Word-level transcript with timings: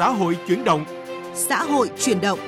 xã 0.00 0.08
hội 0.08 0.38
chuyển 0.48 0.64
động. 0.64 0.84
Xã 1.34 1.62
hội 1.62 1.90
chuyển 1.98 2.20
động. 2.20 2.38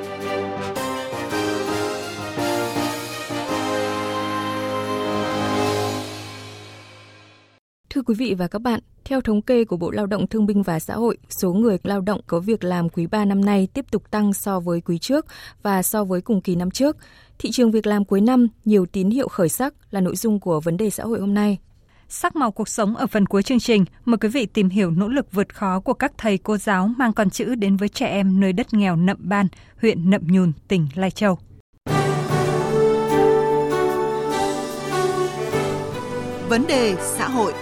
Thưa 7.91 8.03
quý 8.07 8.15
vị 8.15 8.35
và 8.39 8.49
các 8.49 8.59
bạn, 8.59 8.80
theo 9.05 9.21
thống 9.21 9.43
kê 9.43 9.65
của 9.65 9.77
Bộ 9.77 9.91
Lao 9.91 10.07
động 10.07 10.27
Thương 10.27 10.46
binh 10.46 10.62
và 10.62 10.80
Xã 10.80 10.95
hội, 10.95 11.19
số 11.29 11.53
người 11.53 11.79
lao 11.83 12.01
động 12.01 12.21
có 12.27 12.41
việc 12.41 12.65
làm 12.65 12.89
quý 12.89 13.07
3 13.07 13.25
năm 13.25 13.45
nay 13.45 13.69
tiếp 13.75 13.84
tục 13.91 14.11
tăng 14.11 14.32
so 14.32 14.61
với 14.61 14.80
quý 14.80 14.98
trước 14.98 15.27
và 15.62 15.82
so 15.82 16.05
với 16.05 16.21
cùng 16.21 16.41
kỳ 16.41 16.57
năm 16.57 16.71
trước. 16.71 16.96
Thị 17.39 17.50
trường 17.53 17.71
việc 17.71 17.87
làm 17.87 18.05
cuối 18.05 18.21
năm 18.21 18.48
nhiều 18.64 18.87
tín 18.87 19.11
hiệu 19.11 19.29
khởi 19.29 19.48
sắc 19.48 19.75
là 19.91 20.00
nội 20.00 20.16
dung 20.16 20.41
của 20.41 20.61
vấn 20.61 20.77
đề 20.77 20.91
xã 20.91 21.05
hội 21.05 21.21
hôm 21.21 21.34
nay. 21.34 21.59
Sắc 22.15 22.37
màu 22.37 22.51
cuộc 22.51 22.69
sống 22.69 22.97
ở 22.97 23.07
phần 23.07 23.27
cuối 23.27 23.43
chương 23.43 23.61
trình, 23.61 23.85
mời 24.05 24.19
quý 24.19 24.29
vị 24.29 24.46
tìm 24.46 24.68
hiểu 24.68 24.91
nỗ 24.91 25.09
lực 25.09 25.32
vượt 25.32 25.55
khó 25.55 25.81
của 25.81 25.95
các 25.95 26.13
thầy 26.19 26.39
cô 26.39 26.57
giáo 26.57 26.91
mang 26.96 27.13
con 27.13 27.31
chữ 27.31 27.55
đến 27.55 27.77
với 27.77 27.89
trẻ 27.89 28.07
em 28.07 28.41
nơi 28.41 28.53
đất 28.53 28.75
nghèo 28.75 28.96
Nậm 28.96 29.17
Ban, 29.21 29.46
huyện 29.82 30.11
Nậm 30.11 30.22
Nhùn, 30.27 30.53
tỉnh 30.69 30.89
Lai 30.95 31.11
Châu. 31.11 31.39
Vấn 36.48 36.66
đề 36.69 36.96
xã 37.00 37.28
hội 37.28 37.52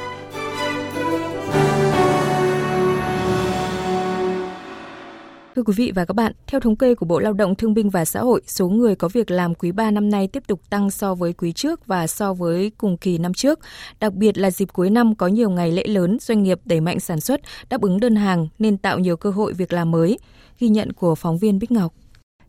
Thưa 5.60 5.64
quý 5.64 5.74
vị 5.76 5.92
và 5.94 6.04
các 6.04 6.14
bạn, 6.14 6.32
theo 6.46 6.60
thống 6.60 6.76
kê 6.76 6.94
của 6.94 7.06
Bộ 7.06 7.18
Lao 7.18 7.32
động 7.32 7.54
Thương 7.54 7.74
binh 7.74 7.90
và 7.90 8.04
Xã 8.04 8.20
hội, 8.20 8.42
số 8.46 8.68
người 8.68 8.94
có 8.94 9.08
việc 9.08 9.30
làm 9.30 9.54
quý 9.54 9.72
3 9.72 9.90
năm 9.90 10.10
nay 10.10 10.28
tiếp 10.28 10.42
tục 10.46 10.60
tăng 10.70 10.90
so 10.90 11.14
với 11.14 11.32
quý 11.32 11.52
trước 11.52 11.86
và 11.86 12.06
so 12.06 12.34
với 12.34 12.72
cùng 12.78 12.96
kỳ 12.96 13.18
năm 13.18 13.34
trước. 13.34 13.58
Đặc 14.00 14.12
biệt 14.14 14.38
là 14.38 14.50
dịp 14.50 14.68
cuối 14.72 14.90
năm 14.90 15.14
có 15.14 15.26
nhiều 15.26 15.50
ngày 15.50 15.72
lễ 15.72 15.86
lớn, 15.86 16.18
doanh 16.20 16.42
nghiệp 16.42 16.60
đẩy 16.64 16.80
mạnh 16.80 17.00
sản 17.00 17.20
xuất, 17.20 17.40
đáp 17.70 17.80
ứng 17.80 18.00
đơn 18.00 18.16
hàng 18.16 18.48
nên 18.58 18.76
tạo 18.76 18.98
nhiều 18.98 19.16
cơ 19.16 19.30
hội 19.30 19.52
việc 19.52 19.72
làm 19.72 19.90
mới. 19.90 20.18
Ghi 20.58 20.68
nhận 20.68 20.92
của 20.92 21.14
phóng 21.14 21.38
viên 21.38 21.58
Bích 21.58 21.70
Ngọc. 21.70 21.94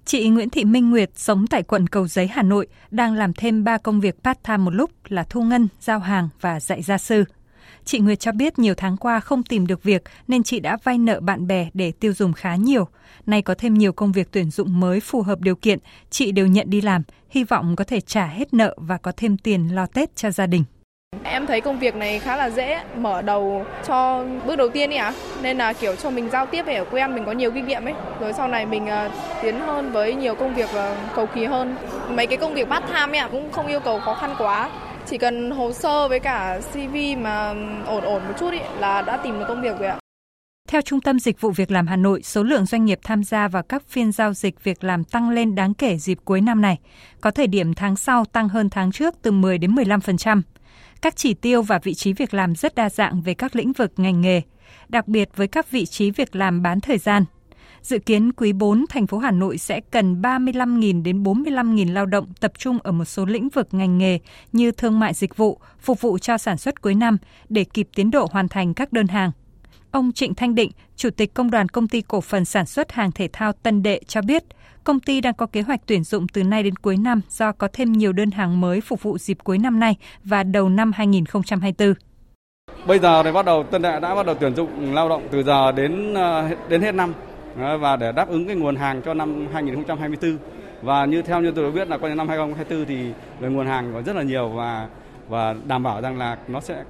Chị 0.06 0.30
Nguyễn 0.30 0.50
Thị 0.50 0.66
Minh 0.66 0.90
Nguyệt 0.90 1.12
sống 1.16 1.48
tại 1.48 1.64
quận 1.64 1.88
Cầu 1.88 2.08
Giấy, 2.08 2.28
Hà 2.28 2.44
Nội, 2.44 2.68
đang 2.92 3.16
làm 3.16 3.34
thêm 3.34 3.64
3 3.64 3.78
công 3.78 4.00
việc 4.00 4.16
part-time 4.24 4.58
một 4.58 4.74
lúc 4.74 4.92
là 5.08 5.24
thu 5.24 5.42
ngân, 5.44 5.68
giao 5.80 6.00
hàng 6.00 6.30
và 6.42 6.60
dạy 6.60 6.82
gia 6.82 6.98
sư. 6.98 7.24
Chị 7.92 8.00
Nguyệt 8.00 8.20
cho 8.20 8.32
biết 8.32 8.60
nhiều 8.60 8.74
tháng 8.76 8.98
qua 8.98 9.20
không 9.20 9.44
tìm 9.44 9.68
được 9.68 9.84
việc 9.84 10.04
nên 10.28 10.44
chị 10.44 10.60
đã 10.60 10.78
vay 10.84 10.98
nợ 10.98 11.20
bạn 11.20 11.48
bè 11.48 11.68
để 11.74 11.92
tiêu 12.00 12.14
dùng 12.14 12.34
khá 12.34 12.56
nhiều. 12.56 12.88
Nay 13.26 13.42
có 13.42 13.56
thêm 13.58 13.74
nhiều 13.74 13.94
công 13.94 14.12
việc 14.12 14.28
tuyển 14.32 14.52
dụng 14.52 14.80
mới 14.80 15.00
phù 15.00 15.22
hợp 15.22 15.42
điều 15.42 15.56
kiện, 15.56 15.80
chị 16.10 16.32
đều 16.32 16.48
nhận 16.48 16.70
đi 16.70 16.82
làm, 16.82 17.04
hy 17.30 17.44
vọng 17.44 17.76
có 17.76 17.84
thể 17.84 18.02
trả 18.02 18.26
hết 18.26 18.54
nợ 18.54 18.76
và 18.78 18.98
có 18.98 19.12
thêm 19.18 19.38
tiền 19.38 19.76
lo 19.76 19.86
Tết 19.86 20.16
cho 20.16 20.32
gia 20.32 20.46
đình. 20.46 20.64
Em 21.24 21.48
thấy 21.48 21.62
công 21.62 21.80
việc 21.80 21.96
này 21.96 22.20
khá 22.20 22.38
là 22.38 22.50
dễ, 22.50 22.82
mở 22.98 23.22
đầu 23.22 23.66
cho 23.88 24.26
bước 24.46 24.56
đầu 24.56 24.70
tiên 24.70 24.90
ý 24.90 24.98
ạ. 24.98 25.06
À? 25.06 25.14
Nên 25.42 25.58
là 25.58 25.74
kiểu 25.74 25.96
cho 25.96 26.10
mình 26.10 26.30
giao 26.30 26.46
tiếp 26.46 26.66
ở 26.66 26.86
quen, 26.92 27.16
mình 27.16 27.26
có 27.26 27.32
nhiều 27.32 27.52
kinh 27.52 27.68
nghiệm 27.68 27.86
ấy. 27.86 27.94
Rồi 28.20 28.34
sau 28.34 28.48
này 28.48 28.66
mình 28.66 28.84
uh, 28.84 29.12
tiến 29.42 29.60
hơn 29.60 29.92
với 29.92 30.16
nhiều 30.16 30.36
công 30.36 30.56
việc 30.56 30.70
uh, 30.70 31.16
cầu 31.16 31.26
kỳ 31.26 31.46
hơn. 31.46 31.76
Mấy 32.10 32.28
cái 32.28 32.38
công 32.38 32.54
việc 32.54 32.68
part 32.70 32.86
time 32.86 33.00
ấy 33.00 33.18
ạ, 33.18 33.30
cũng 33.32 33.52
không 33.52 33.68
yêu 33.68 33.80
cầu 33.80 34.00
khó 34.00 34.14
khăn 34.14 34.36
quá 34.38 34.70
chỉ 35.10 35.18
cần 35.18 35.52
hồ 35.52 35.74
sơ 35.74 36.08
với 36.08 36.20
cả 36.20 36.62
CV 36.74 36.96
mà 37.18 37.50
ổn 37.86 38.04
ổn 38.04 38.22
một 38.28 38.34
chút 38.40 38.52
ý, 38.52 38.60
là 38.80 39.02
đã 39.02 39.18
tìm 39.24 39.40
được 39.40 39.46
công 39.48 39.62
việc 39.62 39.80
rồi 39.80 39.88
ạ. 39.88 39.98
Theo 40.68 40.82
Trung 40.82 41.02
tâm 41.02 41.20
Dịch 41.20 41.42
vụ 41.42 41.52
Việc 41.52 41.72
làm 41.72 41.88
Hà 41.88 41.96
Nội, 41.96 42.24
số 42.24 42.44
lượng 42.44 42.66
doanh 42.66 42.86
nghiệp 42.86 43.00
tham 43.04 43.24
gia 43.24 43.48
vào 43.48 43.64
các 43.64 43.84
phiên 43.88 44.12
giao 44.12 44.34
dịch 44.34 44.64
việc 44.64 44.84
làm 44.84 45.04
tăng 45.04 45.30
lên 45.30 45.56
đáng 45.56 45.74
kể 45.74 45.98
dịp 45.98 46.18
cuối 46.26 46.42
năm 46.42 46.62
này. 46.62 46.80
Có 47.22 47.32
thời 47.32 47.48
điểm 47.48 47.74
tháng 47.74 47.96
sau 47.96 48.26
tăng 48.26 48.50
hơn 48.50 48.70
tháng 48.70 48.92
trước 48.92 49.16
từ 49.22 49.32
10 49.32 49.58
đến 49.58 49.76
15%. 49.76 50.42
Các 51.02 51.16
chỉ 51.16 51.34
tiêu 51.34 51.62
và 51.62 51.80
vị 51.84 51.94
trí 51.94 52.14
việc 52.14 52.34
làm 52.34 52.56
rất 52.56 52.76
đa 52.76 52.90
dạng 52.90 53.22
về 53.22 53.34
các 53.34 53.56
lĩnh 53.56 53.74
vực 53.74 53.94
ngành 53.98 54.22
nghề, 54.22 54.42
đặc 54.90 55.08
biệt 55.08 55.30
với 55.36 55.48
các 55.48 55.72
vị 55.72 55.86
trí 55.86 56.12
việc 56.12 56.36
làm 56.36 56.62
bán 56.62 56.80
thời 56.80 56.98
gian, 56.98 57.26
Dự 57.82 58.00
kiến 58.00 58.32
quý 58.32 58.54
4, 58.54 58.86
thành 58.90 59.08
phố 59.08 59.18
Hà 59.18 59.32
Nội 59.32 59.58
sẽ 59.58 59.82
cần 59.92 60.22
35.000 60.22 61.04
đến 61.04 61.24
45.000 61.24 61.94
lao 61.94 62.06
động 62.06 62.28
tập 62.40 62.52
trung 62.58 62.78
ở 62.84 62.92
một 62.92 63.06
số 63.06 63.26
lĩnh 63.26 63.50
vực 63.50 63.68
ngành 63.72 63.98
nghề 63.98 64.20
như 64.52 64.72
thương 64.72 65.00
mại 65.00 65.14
dịch 65.14 65.38
vụ, 65.38 65.60
phục 65.80 66.02
vụ 66.02 66.18
cho 66.18 66.38
sản 66.38 66.58
xuất 66.58 66.82
cuối 66.82 66.96
năm 66.96 67.18
để 67.50 67.64
kịp 67.64 67.88
tiến 67.96 68.12
độ 68.12 68.28
hoàn 68.32 68.48
thành 68.48 68.74
các 68.74 68.94
đơn 68.94 69.08
hàng. 69.08 69.32
Ông 69.92 70.12
Trịnh 70.12 70.34
Thanh 70.34 70.56
Định, 70.56 70.72
Chủ 70.96 71.10
tịch 71.10 71.34
Công 71.34 71.52
đoàn 71.52 71.70
Công 71.70 71.88
ty 71.88 72.02
Cổ 72.02 72.22
phần 72.22 72.46
Sản 72.46 72.66
xuất 72.66 72.92
Hàng 72.92 73.12
Thể 73.12 73.30
thao 73.34 73.54
Tân 73.54 73.84
Đệ 73.84 74.02
cho 74.08 74.22
biết, 74.22 74.44
công 74.84 75.00
ty 75.00 75.22
đang 75.22 75.34
có 75.34 75.46
kế 75.46 75.62
hoạch 75.62 75.82
tuyển 75.86 76.04
dụng 76.04 76.28
từ 76.28 76.44
nay 76.44 76.64
đến 76.64 76.76
cuối 76.76 76.98
năm 76.98 77.22
do 77.30 77.52
có 77.52 77.68
thêm 77.74 77.92
nhiều 77.92 78.14
đơn 78.14 78.32
hàng 78.32 78.62
mới 78.62 78.82
phục 78.82 79.04
vụ 79.04 79.18
dịp 79.18 79.38
cuối 79.44 79.58
năm 79.58 79.80
nay 79.80 79.96
và 80.24 80.44
đầu 80.44 80.70
năm 80.70 80.92
2024. 80.92 81.94
Bây 82.88 83.00
giờ 83.00 83.24
thì 83.24 83.32
bắt 83.32 83.46
đầu 83.46 83.64
Tân 83.64 83.82
Đệ 83.82 84.00
đã 84.00 84.16
bắt 84.16 84.26
đầu 84.26 84.36
tuyển 84.40 84.56
dụng 84.56 84.94
lao 84.94 85.10
động 85.10 85.28
từ 85.32 85.44
giờ 85.44 85.72
đến 85.72 86.14
ờ, 86.14 86.50
đến 86.70 86.82
hết 86.82 86.92
năm 86.92 87.14
và 87.56 87.96
để 87.96 88.12
đáp 88.12 88.30
ứng 88.30 88.48
cái 88.48 88.56
nguồn 88.56 88.76
hàng 88.76 89.02
cho 89.02 89.14
năm 89.14 89.48
2024 89.54 90.38
và 90.82 91.06
như 91.06 91.22
theo 91.22 91.42
như 91.42 91.52
tôi 91.52 91.72
biết 91.72 91.88
là 91.88 91.98
qua 91.98 92.16
năm 92.16 92.28
2024 92.28 92.88
thì 92.88 93.12
về 93.40 93.50
nguồn 93.50 93.68
hàng 93.68 93.94
có 93.94 94.02
rất 94.02 94.16
là 94.16 94.24
nhiều 94.24 94.50
và 94.50 94.88
và 95.30 95.56
đảm 95.68 95.84
bảo 95.84 96.02
rằng 96.02 96.18
là 96.18 96.38
nó 96.48 96.62
sẽ 96.62 96.84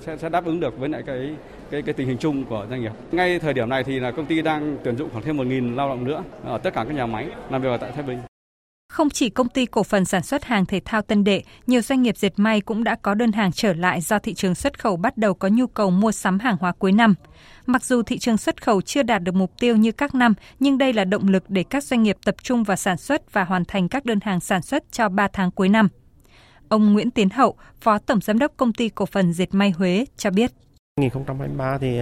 sẽ, 0.00 0.16
sẽ 0.16 0.28
đáp 0.28 0.44
ứng 0.44 0.60
được 0.60 0.78
với 0.78 0.88
lại 0.88 1.02
cái 1.06 1.34
cái 1.70 1.82
cái 1.82 1.94
tình 1.94 2.08
hình 2.08 2.18
chung 2.18 2.44
của 2.44 2.66
doanh 2.70 2.80
nghiệp. 2.80 2.92
Ngay 3.12 3.38
thời 3.38 3.54
điểm 3.54 3.68
này 3.68 3.84
thì 3.84 4.00
là 4.00 4.10
công 4.10 4.26
ty 4.26 4.42
đang 4.42 4.78
tuyển 4.84 4.96
dụng 4.96 5.10
khoảng 5.12 5.24
thêm 5.24 5.36
1.000 5.36 5.74
lao 5.74 5.88
động 5.88 6.04
nữa 6.04 6.24
ở 6.44 6.58
tất 6.58 6.74
cả 6.74 6.84
các 6.88 6.94
nhà 6.94 7.06
máy 7.06 7.28
làm 7.50 7.62
việc 7.62 7.68
ở 7.68 7.76
tại 7.76 7.92
Thái 7.92 8.02
Bình. 8.02 8.18
Không 8.92 9.10
chỉ 9.10 9.30
công 9.30 9.48
ty 9.48 9.66
cổ 9.66 9.82
phần 9.82 10.04
sản 10.04 10.22
xuất 10.22 10.44
hàng 10.44 10.66
thể 10.66 10.80
thao 10.84 11.02
Tân 11.02 11.24
Đệ, 11.24 11.42
nhiều 11.66 11.80
doanh 11.80 12.02
nghiệp 12.02 12.16
dệt 12.16 12.32
may 12.36 12.60
cũng 12.60 12.84
đã 12.84 12.96
có 13.02 13.14
đơn 13.14 13.32
hàng 13.32 13.52
trở 13.52 13.72
lại 13.72 14.00
do 14.00 14.18
thị 14.18 14.34
trường 14.34 14.54
xuất 14.54 14.78
khẩu 14.78 14.96
bắt 14.96 15.16
đầu 15.16 15.34
có 15.34 15.48
nhu 15.48 15.66
cầu 15.66 15.90
mua 15.90 16.12
sắm 16.12 16.38
hàng 16.38 16.56
hóa 16.60 16.72
cuối 16.78 16.92
năm. 16.92 17.14
Mặc 17.70 17.84
dù 17.84 18.02
thị 18.02 18.18
trường 18.18 18.36
xuất 18.36 18.62
khẩu 18.62 18.80
chưa 18.80 19.02
đạt 19.02 19.22
được 19.22 19.34
mục 19.34 19.52
tiêu 19.58 19.76
như 19.76 19.92
các 19.92 20.14
năm, 20.14 20.34
nhưng 20.60 20.78
đây 20.78 20.92
là 20.92 21.04
động 21.04 21.28
lực 21.28 21.44
để 21.48 21.64
các 21.70 21.84
doanh 21.84 22.02
nghiệp 22.02 22.16
tập 22.24 22.34
trung 22.42 22.64
vào 22.64 22.76
sản 22.76 22.96
xuất 22.96 23.32
và 23.32 23.44
hoàn 23.44 23.64
thành 23.64 23.88
các 23.88 24.04
đơn 24.04 24.18
hàng 24.22 24.40
sản 24.40 24.62
xuất 24.62 24.92
cho 24.92 25.08
3 25.08 25.28
tháng 25.32 25.50
cuối 25.50 25.68
năm. 25.68 25.88
Ông 26.68 26.92
Nguyễn 26.92 27.10
Tiến 27.10 27.30
Hậu, 27.30 27.56
Phó 27.80 27.98
Tổng 27.98 28.20
Giám 28.20 28.38
đốc 28.38 28.52
Công 28.56 28.72
ty 28.72 28.88
Cổ 28.88 29.06
phần 29.06 29.32
Dệt 29.32 29.54
May 29.54 29.70
Huế 29.70 30.04
cho 30.16 30.30
biết. 30.30 30.52
2023 30.98 31.78
thì 31.78 31.98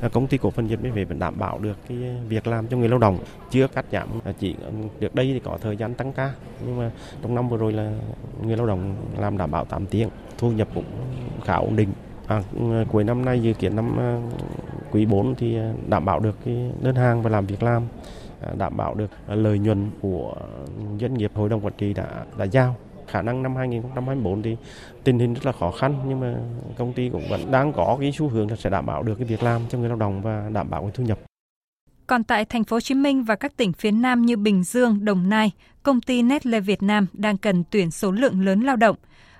à, 0.00 0.08
công 0.12 0.26
ty 0.26 0.38
cổ 0.38 0.50
phần 0.50 0.70
dệt 0.70 0.76
may 0.82 0.90
Huế 0.90 1.04
vẫn 1.04 1.18
đảm 1.18 1.38
bảo 1.38 1.58
được 1.58 1.76
cái 1.88 1.98
việc 2.28 2.46
làm 2.46 2.68
cho 2.68 2.76
người 2.76 2.88
lao 2.88 2.98
động 2.98 3.18
chưa 3.50 3.68
cắt 3.68 3.84
giảm 3.92 4.08
à, 4.24 4.32
chỉ 4.38 4.54
à, 4.62 4.70
được 5.00 5.14
đây 5.14 5.30
thì 5.32 5.40
có 5.44 5.58
thời 5.62 5.76
gian 5.76 5.94
tăng 5.94 6.12
ca 6.12 6.32
nhưng 6.66 6.78
mà 6.78 6.90
trong 7.22 7.34
năm 7.34 7.48
vừa 7.48 7.56
rồi 7.56 7.72
là 7.72 7.92
người 8.42 8.56
lao 8.56 8.66
động 8.66 8.94
làm 9.18 9.38
đảm 9.38 9.50
bảo 9.50 9.64
8 9.64 9.86
tiếng 9.86 10.08
thu 10.38 10.52
nhập 10.52 10.68
cũng 10.74 10.84
khá 11.44 11.54
ổn 11.54 11.76
định 11.76 11.88
à, 12.28 12.42
cuối 12.88 13.04
năm 13.04 13.24
nay 13.24 13.40
dự 13.40 13.52
kiến 13.52 13.76
năm 13.76 13.96
ờ, 13.96 14.20
quý 14.90 15.06
4 15.06 15.34
thì 15.34 15.56
ờ, 15.56 15.72
đảm 15.88 16.04
bảo 16.04 16.20
được 16.20 16.36
cái 16.44 16.72
đơn 16.82 16.94
hàng 16.94 17.22
và 17.22 17.30
làm 17.30 17.46
việc 17.46 17.62
làm 17.62 17.82
à, 18.40 18.50
đảm 18.58 18.76
bảo 18.76 18.94
được 18.94 19.10
ờ, 19.26 19.34
lợi 19.34 19.58
nhuận 19.58 19.90
của 20.00 20.34
doanh 21.00 21.14
nghiệp 21.14 21.30
hội 21.34 21.48
đồng 21.48 21.64
quản 21.64 21.74
trị 21.78 21.94
đã 21.94 22.24
đã 22.38 22.44
giao 22.44 22.76
khả 23.08 23.22
năng 23.22 23.42
năm 23.42 23.56
2024 23.56 24.42
thì 24.42 24.56
tình 25.04 25.18
hình 25.18 25.34
rất 25.34 25.46
là 25.46 25.52
khó 25.52 25.70
khăn 25.70 25.94
nhưng 26.08 26.20
mà 26.20 26.34
công 26.78 26.92
ty 26.92 27.08
cũng 27.08 27.28
vẫn 27.30 27.50
đang 27.50 27.72
có 27.72 27.96
cái 28.00 28.12
xu 28.12 28.28
hướng 28.28 28.50
là 28.50 28.56
sẽ 28.56 28.70
đảm 28.70 28.86
bảo 28.86 29.02
được 29.02 29.14
cái 29.14 29.26
việc 29.26 29.42
làm 29.42 29.62
cho 29.68 29.78
người 29.78 29.88
lao 29.88 29.98
động 29.98 30.22
và 30.22 30.50
đảm 30.52 30.70
bảo 30.70 30.82
cái 30.82 30.90
thu 30.94 31.04
nhập. 31.04 31.18
Còn 32.06 32.24
tại 32.24 32.44
thành 32.44 32.64
phố 32.64 32.76
Hồ 32.76 32.80
Chí 32.80 32.94
Minh 32.94 33.24
và 33.24 33.36
các 33.36 33.56
tỉnh 33.56 33.72
phía 33.72 33.90
Nam 33.90 34.22
như 34.22 34.36
Bình 34.36 34.64
Dương, 34.64 35.04
Đồng 35.04 35.28
Nai, 35.28 35.50
công 35.82 36.00
ty 36.00 36.22
Nestle 36.22 36.60
Việt 36.60 36.82
Nam 36.82 37.06
đang 37.12 37.36
cần 37.38 37.64
tuyển 37.70 37.90
số 37.90 38.10
lượng 38.10 38.44
lớn 38.44 38.60
lao 38.60 38.76
động. 38.76 38.96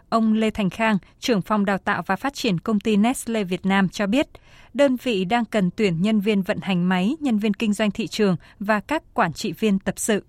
Ông 0.08 0.32
Lê 0.32 0.50
Thành 0.50 0.70
Khang, 0.70 0.98
trưởng 1.20 1.42
phòng 1.42 1.64
đào 1.64 1.78
tạo 1.78 2.02
và 2.06 2.16
phát 2.16 2.34
triển 2.34 2.60
công 2.60 2.80
ty 2.80 2.96
Nestle 2.96 3.44
Việt 3.44 3.66
Nam 3.66 3.88
cho 3.88 4.06
biết, 4.06 4.26
đơn 4.74 4.96
vị 5.02 5.24
đang 5.24 5.44
cần 5.44 5.70
tuyển 5.76 6.02
nhân 6.02 6.20
viên 6.20 6.42
vận 6.42 6.58
hành 6.62 6.88
máy, 6.88 7.16
nhân 7.20 7.38
viên 7.38 7.54
kinh 7.54 7.72
doanh 7.72 7.90
thị 7.90 8.06
trường 8.06 8.36
và 8.60 8.80
các 8.80 9.14
quản 9.14 9.32
trị 9.32 9.52
viên 9.52 9.78
tập 9.78 9.94
sự 9.98 10.24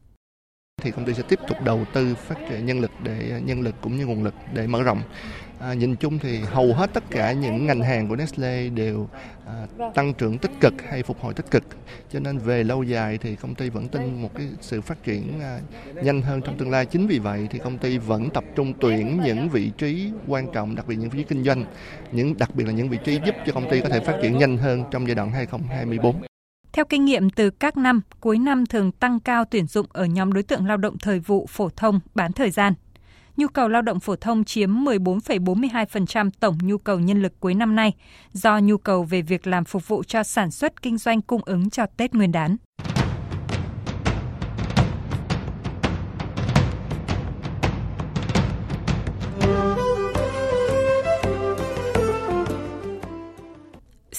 thì 0.81 0.91
công 0.91 1.05
ty 1.05 1.13
sẽ 1.13 1.23
tiếp 1.29 1.39
tục 1.47 1.57
đầu 1.63 1.85
tư 1.93 2.15
phát 2.15 2.37
triển 2.49 2.65
nhân 2.65 2.79
lực 2.79 2.91
để 3.03 3.41
nhân 3.45 3.61
lực 3.61 3.75
cũng 3.81 3.97
như 3.97 4.05
nguồn 4.05 4.23
lực 4.23 4.33
để 4.53 4.67
mở 4.67 4.83
rộng. 4.83 5.01
À, 5.59 5.73
nhìn 5.73 5.95
chung 5.95 6.19
thì 6.19 6.39
hầu 6.39 6.73
hết 6.73 6.93
tất 6.93 7.03
cả 7.09 7.31
những 7.31 7.65
ngành 7.65 7.81
hàng 7.81 8.07
của 8.07 8.15
Nestle 8.15 8.69
đều 8.69 9.07
à, 9.47 9.67
tăng 9.95 10.13
trưởng 10.13 10.37
tích 10.37 10.51
cực 10.61 10.73
hay 10.89 11.03
phục 11.03 11.21
hồi 11.21 11.33
tích 11.33 11.51
cực. 11.51 11.63
Cho 12.11 12.19
nên 12.19 12.37
về 12.37 12.63
lâu 12.63 12.83
dài 12.83 13.17
thì 13.17 13.35
công 13.35 13.55
ty 13.55 13.69
vẫn 13.69 13.87
tin 13.87 14.21
một 14.21 14.35
cái 14.35 14.47
sự 14.61 14.81
phát 14.81 15.03
triển 15.03 15.39
à, 15.41 15.59
nhanh 16.03 16.21
hơn 16.21 16.41
trong 16.41 16.57
tương 16.57 16.71
lai. 16.71 16.85
Chính 16.85 17.07
vì 17.07 17.19
vậy 17.19 17.47
thì 17.51 17.59
công 17.59 17.77
ty 17.77 17.97
vẫn 17.97 18.29
tập 18.29 18.43
trung 18.55 18.73
tuyển 18.79 19.21
những 19.23 19.49
vị 19.49 19.71
trí 19.77 20.11
quan 20.27 20.47
trọng, 20.53 20.75
đặc 20.75 20.87
biệt 20.87 20.95
những 20.95 21.09
vị 21.09 21.17
trí 21.17 21.23
kinh 21.23 21.43
doanh, 21.43 21.65
những 22.11 22.37
đặc 22.37 22.55
biệt 22.55 22.63
là 22.63 22.71
những 22.71 22.89
vị 22.89 22.97
trí 23.05 23.19
giúp 23.25 23.35
cho 23.45 23.53
công 23.53 23.69
ty 23.69 23.81
có 23.81 23.89
thể 23.89 23.99
phát 23.99 24.19
triển 24.21 24.37
nhanh 24.37 24.57
hơn 24.57 24.83
trong 24.91 25.07
giai 25.07 25.15
đoạn 25.15 25.31
2024. 25.31 26.28
Theo 26.73 26.85
kinh 26.85 27.05
nghiệm 27.05 27.29
từ 27.29 27.49
các 27.49 27.77
năm, 27.77 28.01
cuối 28.19 28.39
năm 28.39 28.65
thường 28.65 28.91
tăng 28.91 29.19
cao 29.19 29.45
tuyển 29.45 29.67
dụng 29.67 29.85
ở 29.89 30.05
nhóm 30.05 30.33
đối 30.33 30.43
tượng 30.43 30.65
lao 30.65 30.77
động 30.77 30.97
thời 30.97 31.19
vụ 31.19 31.45
phổ 31.49 31.69
thông 31.69 31.99
bán 32.15 32.33
thời 32.33 32.49
gian. 32.49 32.73
Nhu 33.37 33.47
cầu 33.47 33.67
lao 33.67 33.81
động 33.81 33.99
phổ 33.99 34.15
thông 34.15 34.43
chiếm 34.43 34.71
14,42% 34.71 36.29
tổng 36.39 36.57
nhu 36.61 36.77
cầu 36.77 36.99
nhân 36.99 37.21
lực 37.21 37.39
cuối 37.39 37.53
năm 37.53 37.75
nay, 37.75 37.93
do 38.33 38.59
nhu 38.59 38.77
cầu 38.77 39.03
về 39.03 39.21
việc 39.21 39.47
làm 39.47 39.65
phục 39.65 39.87
vụ 39.87 40.03
cho 40.03 40.23
sản 40.23 40.51
xuất 40.51 40.81
kinh 40.81 40.97
doanh 40.97 41.21
cung 41.21 41.41
ứng 41.45 41.69
cho 41.69 41.85
Tết 41.97 42.13
Nguyên 42.13 42.31
đán. 42.31 42.57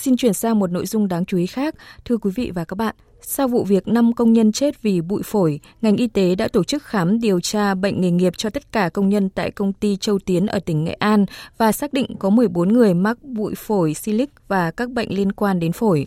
Xin 0.00 0.16
chuyển 0.16 0.32
sang 0.32 0.58
một 0.58 0.70
nội 0.70 0.86
dung 0.86 1.08
đáng 1.08 1.24
chú 1.24 1.38
ý 1.38 1.46
khác. 1.46 1.74
Thưa 2.04 2.16
quý 2.16 2.30
vị 2.34 2.50
và 2.54 2.64
các 2.64 2.74
bạn, 2.76 2.94
sau 3.22 3.48
vụ 3.48 3.64
việc 3.64 3.88
5 3.88 4.12
công 4.12 4.32
nhân 4.32 4.52
chết 4.52 4.82
vì 4.82 5.00
bụi 5.00 5.22
phổi, 5.24 5.60
ngành 5.82 5.96
y 5.96 6.06
tế 6.06 6.34
đã 6.34 6.48
tổ 6.48 6.64
chức 6.64 6.82
khám 6.82 7.20
điều 7.20 7.40
tra 7.40 7.74
bệnh 7.74 8.00
nghề 8.00 8.10
nghiệp 8.10 8.32
cho 8.36 8.50
tất 8.50 8.72
cả 8.72 8.88
công 8.88 9.08
nhân 9.08 9.28
tại 9.28 9.50
công 9.50 9.72
ty 9.72 9.96
Châu 9.96 10.18
Tiến 10.18 10.46
ở 10.46 10.58
tỉnh 10.60 10.84
Nghệ 10.84 10.92
An 10.92 11.26
và 11.58 11.72
xác 11.72 11.92
định 11.92 12.16
có 12.18 12.30
14 12.30 12.68
người 12.68 12.94
mắc 12.94 13.22
bụi 13.22 13.54
phổi 13.54 13.94
silic 13.94 14.30
và 14.48 14.70
các 14.70 14.90
bệnh 14.90 15.14
liên 15.14 15.32
quan 15.32 15.60
đến 15.60 15.72
phổi. 15.72 16.06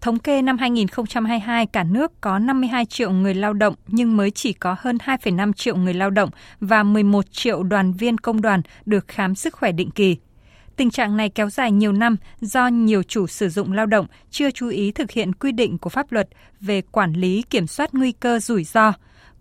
Thống 0.00 0.18
kê 0.18 0.42
năm 0.42 0.58
2022, 0.58 1.66
cả 1.66 1.84
nước 1.84 2.20
có 2.20 2.38
52 2.38 2.86
triệu 2.86 3.10
người 3.10 3.34
lao 3.34 3.52
động 3.52 3.74
nhưng 3.86 4.16
mới 4.16 4.30
chỉ 4.30 4.52
có 4.52 4.76
hơn 4.78 4.98
2,5 5.04 5.52
triệu 5.52 5.76
người 5.76 5.94
lao 5.94 6.10
động 6.10 6.30
và 6.60 6.82
11 6.82 7.24
triệu 7.32 7.62
đoàn 7.62 7.92
viên 7.92 8.18
công 8.18 8.40
đoàn 8.40 8.62
được 8.86 9.08
khám 9.08 9.34
sức 9.34 9.54
khỏe 9.54 9.72
định 9.72 9.90
kỳ. 9.90 10.16
Tình 10.76 10.90
trạng 10.90 11.16
này 11.16 11.28
kéo 11.28 11.50
dài 11.50 11.72
nhiều 11.72 11.92
năm 11.92 12.16
do 12.40 12.68
nhiều 12.68 13.02
chủ 13.02 13.26
sử 13.26 13.48
dụng 13.48 13.72
lao 13.72 13.86
động 13.86 14.06
chưa 14.30 14.50
chú 14.50 14.68
ý 14.68 14.92
thực 14.92 15.10
hiện 15.10 15.32
quy 15.32 15.52
định 15.52 15.78
của 15.78 15.90
pháp 15.90 16.12
luật 16.12 16.28
về 16.60 16.82
quản 16.82 17.12
lý 17.12 17.42
kiểm 17.42 17.66
soát 17.66 17.94
nguy 17.94 18.12
cơ 18.12 18.38
rủi 18.40 18.64
ro. 18.64 18.92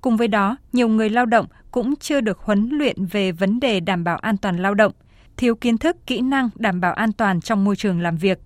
Cùng 0.01 0.17
với 0.17 0.27
đó, 0.27 0.57
nhiều 0.73 0.87
người 0.87 1.09
lao 1.09 1.25
động 1.25 1.45
cũng 1.71 1.95
chưa 1.95 2.21
được 2.21 2.39
huấn 2.39 2.69
luyện 2.71 3.05
về 3.05 3.31
vấn 3.31 3.59
đề 3.59 3.79
đảm 3.79 4.03
bảo 4.03 4.17
an 4.17 4.37
toàn 4.37 4.57
lao 4.57 4.73
động, 4.73 4.91
thiếu 5.37 5.55
kiến 5.55 5.77
thức, 5.77 5.97
kỹ 6.07 6.21
năng 6.21 6.49
đảm 6.55 6.81
bảo 6.81 6.93
an 6.93 7.13
toàn 7.13 7.41
trong 7.41 7.63
môi 7.63 7.75
trường 7.75 8.01
làm 8.01 8.17
việc. 8.17 8.39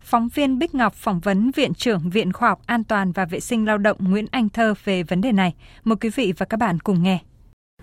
Phóng 0.00 0.28
viên 0.28 0.58
Bích 0.58 0.74
Ngọc 0.74 0.94
phỏng 0.94 1.20
vấn 1.20 1.50
Viện 1.50 1.74
trưởng 1.74 2.10
Viện 2.10 2.32
Khoa 2.32 2.48
học 2.48 2.60
An 2.66 2.84
toàn 2.84 3.12
và 3.12 3.24
Vệ 3.24 3.40
sinh 3.40 3.66
Lao 3.66 3.78
động 3.78 3.96
Nguyễn 4.00 4.26
Anh 4.30 4.48
Thơ 4.48 4.74
về 4.84 5.02
vấn 5.02 5.20
đề 5.20 5.32
này. 5.32 5.54
Mời 5.84 5.96
quý 5.96 6.10
vị 6.14 6.32
và 6.38 6.46
các 6.46 6.56
bạn 6.56 6.78
cùng 6.78 7.02
nghe. 7.02 7.18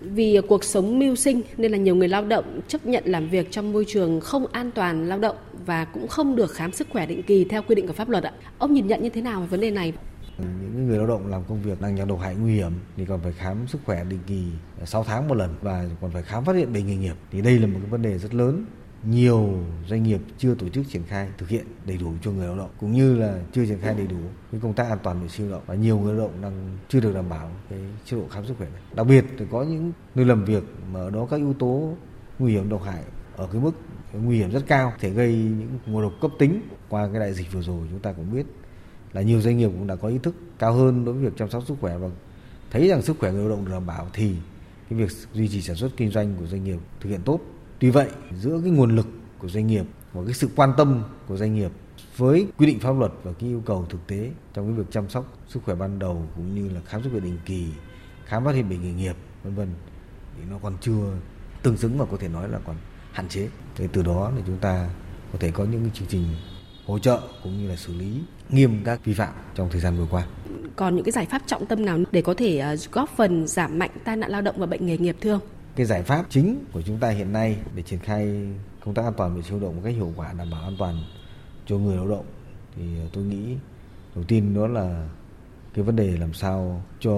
Vì 0.02 0.40
cuộc 0.48 0.64
sống 0.64 1.00
mưu 1.00 1.16
sinh 1.16 1.42
nên 1.58 1.72
là 1.72 1.78
nhiều 1.78 1.96
người 1.96 2.08
lao 2.08 2.26
động 2.26 2.62
chấp 2.68 2.86
nhận 2.86 3.04
làm 3.06 3.30
việc 3.30 3.52
trong 3.52 3.74
môi 3.74 3.86
trường 3.88 4.20
không 4.20 4.48
an 4.48 4.72
toàn 4.72 5.08
lao 5.08 5.20
động 5.20 5.36
và 5.66 5.86
cũng 5.86 6.08
không 6.08 6.36
được 6.36 6.52
khám 6.52 6.72
sức 6.72 6.88
khỏe 6.92 7.06
định 7.06 7.24
kỳ 7.24 7.44
theo 7.44 7.62
quy 7.62 7.76
định 7.76 7.88
của 7.88 7.94
pháp 7.94 8.10
luật 8.10 8.24
ạ. 8.24 8.34
Ông 8.58 8.74
nhìn 8.74 8.88
nhận 8.88 9.04
như 9.04 9.10
thế 9.10 9.22
nào 9.22 9.42
về 9.42 9.48
vấn 9.48 9.62
đề 9.62 9.72
này? 9.72 9.94
Những 10.38 10.88
người 10.88 10.98
lao 10.98 11.08
động 11.08 11.28
làm 11.28 11.44
công 11.50 11.62
việc 11.62 11.82
đang 11.82 11.96
nhận 11.96 12.08
độc 12.08 12.20
hại 12.20 12.36
nguy 12.36 12.54
hiểm 12.54 12.72
thì 12.98 13.06
còn 13.06 13.20
phải 13.24 13.32
khám 13.32 13.68
sức 13.68 13.82
khỏe 13.86 14.04
định 14.04 14.20
kỳ 14.28 14.44
6 14.86 15.04
tháng 15.04 15.28
một 15.28 15.36
lần 15.36 15.56
và 15.62 15.86
còn 16.02 16.12
phải 16.12 16.24
khám 16.24 16.46
phát 16.46 16.56
hiện 16.56 16.74
bệnh 16.74 16.88
nghề 16.88 16.96
nghiệp. 16.96 17.16
Thì 17.32 17.42
đây 17.42 17.60
là 17.60 17.68
một 17.68 17.80
cái 17.82 17.90
vấn 17.90 18.02
đề 18.02 18.18
rất 18.18 18.34
lớn 18.34 18.66
nhiều 19.04 19.60
doanh 19.88 20.04
nghiệp 20.04 20.22
chưa 20.38 20.56
tổ 20.56 20.70
chức 20.70 20.86
triển 20.90 21.04
khai 21.04 21.30
thực 21.38 21.50
hiện 21.50 21.66
đầy 21.86 21.98
đủ 21.98 22.14
cho 22.22 22.32
người 22.32 22.48
lao 22.48 22.58
động, 22.58 22.70
cũng 22.80 22.92
như 22.92 23.16
là 23.16 23.40
chưa 23.54 23.66
triển 23.66 23.80
khai 23.82 23.94
đầy 23.94 24.08
đủ 24.08 24.18
cái 24.52 24.62
công 24.64 24.74
tác 24.74 24.90
an 24.90 24.98
toàn 25.04 25.22
vệ 25.22 25.28
sinh 25.28 25.50
lao 25.50 25.60
động 25.60 25.64
và 25.68 25.76
nhiều 25.76 26.00
người 26.00 26.14
lao 26.14 26.28
động 26.28 26.42
đang 26.42 26.78
chưa 26.90 27.00
được 27.00 27.14
đảm 27.16 27.30
bảo 27.30 27.52
cái 27.70 27.80
chế 28.06 28.18
độ 28.18 28.24
khám 28.30 28.46
sức 28.46 28.54
khỏe 28.58 28.68
này. 28.74 28.82
Đặc 28.96 29.08
biệt 29.08 29.26
thì 29.38 29.46
có 29.52 29.64
những 29.64 29.92
nơi 30.16 30.26
làm 30.26 30.46
việc 30.46 30.64
mà 30.94 31.00
ở 31.00 31.10
đó 31.10 31.28
các 31.30 31.38
yếu 31.38 31.54
tố 31.54 31.94
nguy 32.40 32.52
hiểm 32.52 32.70
độc 32.70 32.84
hại 32.84 33.04
ở 33.36 33.48
cái 33.52 33.62
mức 33.62 33.72
nguy 34.14 34.38
hiểm 34.38 34.52
rất 34.52 34.64
cao, 34.68 34.94
thể 35.00 35.10
gây 35.10 35.34
những 35.34 35.80
ngộ 35.86 36.02
độc 36.02 36.14
cấp 36.22 36.32
tính 36.40 36.62
qua 36.90 37.10
cái 37.12 37.20
đại 37.20 37.34
dịch 37.34 37.52
vừa 37.52 37.62
rồi 37.62 37.88
chúng 37.92 38.00
ta 38.00 38.14
cũng 38.14 38.34
biết 38.34 38.46
là 39.14 39.22
nhiều 39.22 39.42
doanh 39.42 39.58
nghiệp 39.58 39.68
cũng 39.68 39.88
đã 39.88 39.96
có 39.96 40.08
ý 40.08 40.18
thức 40.18 40.36
cao 40.60 40.74
hơn 40.74 41.06
đối 41.06 41.14
với 41.14 41.24
việc 41.24 41.38
chăm 41.38 41.50
sóc 41.50 41.64
sức 41.68 41.76
khỏe 41.82 41.98
và 41.98 42.10
thấy 42.72 42.88
rằng 42.88 43.02
sức 43.02 43.20
khỏe 43.20 43.32
người 43.32 43.42
lao 43.42 43.50
động 43.50 43.66
được 43.66 43.72
đảm 43.72 43.86
bảo 43.86 44.08
thì 44.14 44.36
cái 44.90 45.00
việc 45.00 45.12
duy 45.34 45.48
trì 45.48 45.62
sản 45.62 45.76
xuất 45.76 45.92
kinh 45.98 46.12
doanh 46.12 46.36
của 46.40 46.46
doanh 46.46 46.64
nghiệp 46.64 46.80
thực 47.02 47.10
hiện 47.10 47.22
tốt 47.26 47.40
Tuy 47.80 47.90
vậy, 47.90 48.10
giữa 48.36 48.60
cái 48.64 48.72
nguồn 48.72 48.96
lực 48.96 49.08
của 49.38 49.50
doanh 49.50 49.68
nghiệp 49.68 49.86
và 50.14 50.22
cái 50.26 50.34
sự 50.34 50.50
quan 50.56 50.74
tâm 50.78 51.04
của 51.28 51.38
doanh 51.38 51.56
nghiệp 51.56 51.72
với 52.18 52.48
quy 52.58 52.66
định 52.66 52.80
pháp 52.80 52.92
luật 52.92 53.12
và 53.24 53.34
cái 53.34 53.50
yêu 53.50 53.62
cầu 53.66 53.86
thực 53.90 54.08
tế 54.08 54.32
trong 54.54 54.66
cái 54.68 54.74
việc 54.74 54.92
chăm 54.92 55.10
sóc 55.10 55.38
sức 55.48 55.64
khỏe 55.64 55.76
ban 55.76 56.00
đầu 56.00 56.28
cũng 56.36 56.56
như 56.56 56.70
là 56.74 56.82
khám 56.86 57.04
sức 57.04 57.10
khỏe 57.12 57.20
định 57.20 57.38
kỳ, 57.46 57.68
khám 58.26 58.46
phát 58.46 58.56
hiện 58.56 58.70
bệnh 58.70 58.82
nghề 58.82 58.92
nghiệp 58.92 59.16
vân 59.44 59.56
vân 59.56 59.68
thì 60.38 60.44
nó 60.50 60.58
còn 60.64 60.78
chưa 60.82 61.14
tương 61.64 61.78
xứng 61.78 61.98
và 61.98 62.06
có 62.06 62.18
thể 62.18 62.28
nói 62.28 62.50
là 62.50 62.60
còn 62.66 62.76
hạn 63.12 63.28
chế. 63.28 63.48
Thế 63.76 63.88
từ 63.94 64.04
đó 64.04 64.32
thì 64.38 64.44
chúng 64.48 64.58
ta 64.58 64.90
có 65.34 65.40
thể 65.40 65.52
có 65.52 65.64
những 65.64 65.82
cái 65.82 65.92
chương 65.94 66.08
trình 66.08 66.26
hỗ 66.86 67.00
trợ 67.00 67.22
cũng 67.44 67.58
như 67.58 67.70
là 67.70 67.76
xử 67.76 67.94
lý 67.94 68.22
nghiêm 68.50 68.82
các 68.86 69.06
vi 69.06 69.14
phạm 69.14 69.34
trong 69.56 69.70
thời 69.72 69.82
gian 69.82 69.98
vừa 69.98 70.08
qua. 70.12 70.26
Còn 70.76 70.96
những 70.96 71.06
cái 71.06 71.12
giải 71.12 71.26
pháp 71.26 71.42
trọng 71.46 71.66
tâm 71.66 71.86
nào 71.86 72.00
để 72.12 72.22
có 72.22 72.34
thể 72.34 72.58
à, 72.58 72.76
góp 72.92 73.10
phần 73.18 73.48
giảm 73.48 73.80
mạnh 73.80 73.92
tai 74.04 74.16
nạn 74.16 74.32
lao 74.32 74.42
động 74.42 74.56
và 74.58 74.66
bệnh 74.66 74.86
nghề 74.86 74.98
nghiệp 74.98 75.16
thưa 75.22 75.32
ông? 75.32 75.42
Cái 75.76 75.86
giải 75.86 76.04
pháp 76.04 76.26
chính 76.30 76.66
của 76.72 76.82
chúng 76.82 76.98
ta 76.98 77.10
hiện 77.10 77.34
nay 77.34 77.58
để 77.76 77.82
triển 77.82 78.00
khai 78.00 78.48
công 78.86 78.94
tác 78.94 79.04
an 79.04 79.14
toàn 79.18 79.36
vệ 79.36 79.42
sinh 79.42 79.52
lao 79.52 79.60
động 79.60 79.76
một 79.76 79.82
cách 79.86 79.96
hiệu 79.96 80.14
quả 80.16 80.34
đảm 80.34 80.50
bảo 80.52 80.64
an 80.64 80.76
toàn 80.80 81.04
cho 81.66 81.78
người 81.78 81.96
lao 81.96 82.08
động 82.08 82.26
thì 82.76 83.00
ờ, 83.00 83.08
tôi 83.14 83.24
nghĩ 83.24 83.56
đầu 84.16 84.24
tiên 84.24 84.54
đó 84.54 84.68
là 84.68 85.08
cái 85.74 85.84
vấn 85.84 85.96
đề 85.96 86.18
làm 86.18 86.34
sao 86.34 86.82
cho 87.00 87.12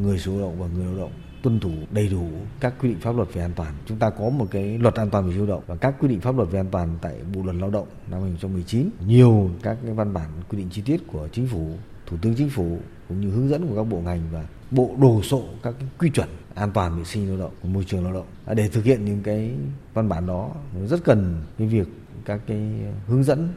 người 0.00 0.18
sử 0.18 0.24
dụng 0.24 0.40
lao 0.40 0.50
động 0.50 0.60
và 0.60 0.66
người 0.66 0.86
lao 0.86 0.96
động 0.96 1.12
tuân 1.42 1.60
thủ 1.60 1.70
đầy 1.90 2.08
đủ 2.08 2.26
các 2.60 2.74
quy 2.80 2.88
định 2.88 3.00
pháp 3.00 3.16
luật 3.16 3.34
về 3.34 3.42
an 3.42 3.52
toàn. 3.56 3.74
Chúng 3.86 3.98
ta 3.98 4.10
có 4.10 4.28
một 4.28 4.46
cái 4.50 4.78
luật 4.78 4.94
an 4.94 5.10
toàn 5.10 5.28
về 5.28 5.36
lao 5.36 5.46
động 5.46 5.62
và 5.66 5.76
các 5.76 5.94
quy 6.00 6.08
định 6.08 6.20
pháp 6.20 6.36
luật 6.36 6.50
về 6.50 6.60
an 6.60 6.66
toàn 6.70 6.98
tại 7.02 7.14
Bộ 7.34 7.42
luật 7.42 7.56
Lao 7.56 7.70
động 7.70 7.86
năm 8.10 8.20
2019. 8.20 8.90
Nhiều 9.06 9.50
các 9.62 9.76
cái 9.84 9.94
văn 9.94 10.12
bản 10.12 10.30
quy 10.48 10.58
định 10.58 10.68
chi 10.70 10.82
tiết 10.82 11.06
của 11.06 11.28
chính 11.32 11.46
phủ, 11.46 11.70
thủ 12.06 12.16
tướng 12.22 12.34
chính 12.34 12.50
phủ 12.50 12.78
cũng 13.08 13.20
như 13.20 13.30
hướng 13.30 13.48
dẫn 13.48 13.68
của 13.68 13.76
các 13.76 13.82
bộ 13.82 14.00
ngành 14.00 14.22
và 14.32 14.44
bộ 14.70 14.94
đồ 14.98 15.22
sộ 15.22 15.42
các 15.62 15.74
cái 15.80 15.88
quy 15.98 16.10
chuẩn 16.10 16.28
an 16.58 16.70
toàn 16.70 16.98
vệ 16.98 17.04
sinh 17.04 17.28
lao 17.28 17.38
động, 17.38 17.52
của 17.62 17.68
môi 17.68 17.84
trường 17.84 18.04
lao 18.04 18.12
động. 18.12 18.26
À, 18.46 18.54
để 18.54 18.68
thực 18.68 18.84
hiện 18.84 19.04
những 19.04 19.22
cái 19.22 19.54
văn 19.94 20.08
bản 20.08 20.26
đó 20.26 20.50
rất 20.86 21.04
cần 21.04 21.42
cái 21.58 21.68
việc 21.68 21.88
các 22.24 22.40
cái 22.46 22.70
hướng 23.06 23.24
dẫn, 23.24 23.48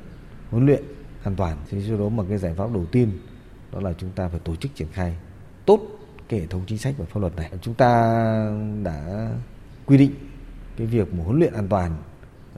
huấn 0.50 0.66
luyện 0.66 0.84
an 1.24 1.36
toàn. 1.36 1.58
Thì 1.70 1.82
do 1.82 1.98
đó 1.98 2.10
mà 2.10 2.24
cái 2.30 2.38
giải 2.38 2.54
pháp 2.54 2.74
đầu 2.74 2.86
tiên, 2.86 3.12
đó 3.72 3.80
là 3.80 3.94
chúng 3.94 4.10
ta 4.10 4.28
phải 4.28 4.40
tổ 4.40 4.56
chức 4.56 4.76
triển 4.76 4.88
khai 4.94 5.16
tốt 5.66 5.82
cái 6.30 6.40
hệ 6.40 6.48
thống 6.48 6.62
chính 6.68 6.78
sách 6.78 6.96
và 6.98 7.06
pháp 7.06 7.20
luật 7.20 7.36
này. 7.36 7.52
Chúng 7.62 7.74
ta 7.74 7.92
đã 8.84 9.30
quy 9.86 9.98
định 9.98 10.12
cái 10.78 10.88
việc 10.88 11.14
một 11.14 11.24
huấn 11.26 11.40
luyện 11.40 11.54
an 11.54 11.68
toàn 11.68 11.98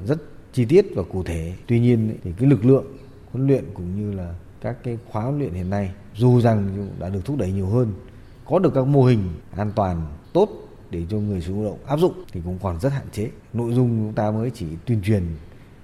rất 0.06 0.18
chi 0.54 0.66
tiết 0.66 0.86
và 0.96 1.04
cụ 1.04 1.24
thể. 1.24 1.54
Tuy 1.68 1.80
nhiên 1.80 2.18
thì 2.24 2.32
cái 2.38 2.50
lực 2.50 2.66
lượng 2.66 2.86
huấn 3.32 3.48
luyện 3.48 3.66
cũng 3.74 3.96
như 3.96 4.18
là 4.18 4.36
các 4.62 4.78
cái 4.84 4.98
khóa 5.12 5.24
huấn 5.24 5.40
luyện 5.40 5.54
hiện 5.54 5.70
nay, 5.70 5.92
dù 6.16 6.42
rằng 6.42 6.88
đã 7.00 7.10
được 7.10 7.26
thúc 7.26 7.38
đẩy 7.38 7.52
nhiều 7.52 7.68
hơn, 7.68 7.94
có 8.46 8.60
được 8.60 8.74
các 8.74 8.88
mô 8.88 9.04
hình 9.04 9.30
an 9.56 9.72
toàn 9.76 10.02
tốt 10.34 10.50
để 10.90 11.02
cho 11.10 11.18
người 11.18 11.42
sử 11.42 11.48
dụng 11.48 11.64
lao 11.64 11.72
động 11.72 11.86
áp 11.88 12.00
dụng 12.00 12.14
thì 12.32 12.42
cũng 12.46 12.60
còn 12.62 12.80
rất 12.80 12.90
hạn 12.90 13.06
chế 13.12 13.30
nội 13.54 13.74
dung 13.74 13.90
chúng 13.90 14.14
ta 14.14 14.32
mới 14.32 14.52
chỉ 14.54 14.66
tuyên 14.86 15.02
truyền 15.02 15.24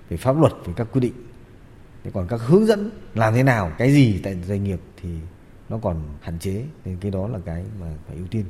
về 0.10 0.18
pháp 0.18 0.40
luật, 0.40 0.54
về 0.66 0.74
các 0.76 0.88
quy 0.94 1.02
định 1.02 1.14
thế 2.04 2.12
còn 2.14 2.28
các 2.28 2.42
hướng 2.42 2.66
dẫn 2.66 2.92
làm 3.16 3.34
thế 3.34 3.44
nào, 3.44 3.72
cái 3.78 3.92
gì 3.92 4.20
tại 4.24 4.38
doanh 4.48 4.64
nghiệp 4.64 4.80
thì 5.02 5.10
nó 5.70 5.80
còn 5.82 6.02
hạn 6.22 6.40
chế 6.40 6.64
nên 6.86 6.98
cái 7.02 7.12
đó 7.12 7.28
là 7.28 7.40
cái 7.46 7.64
mà 7.82 7.88
phải 8.08 8.16
ưu 8.18 8.28
tiên 8.28 8.46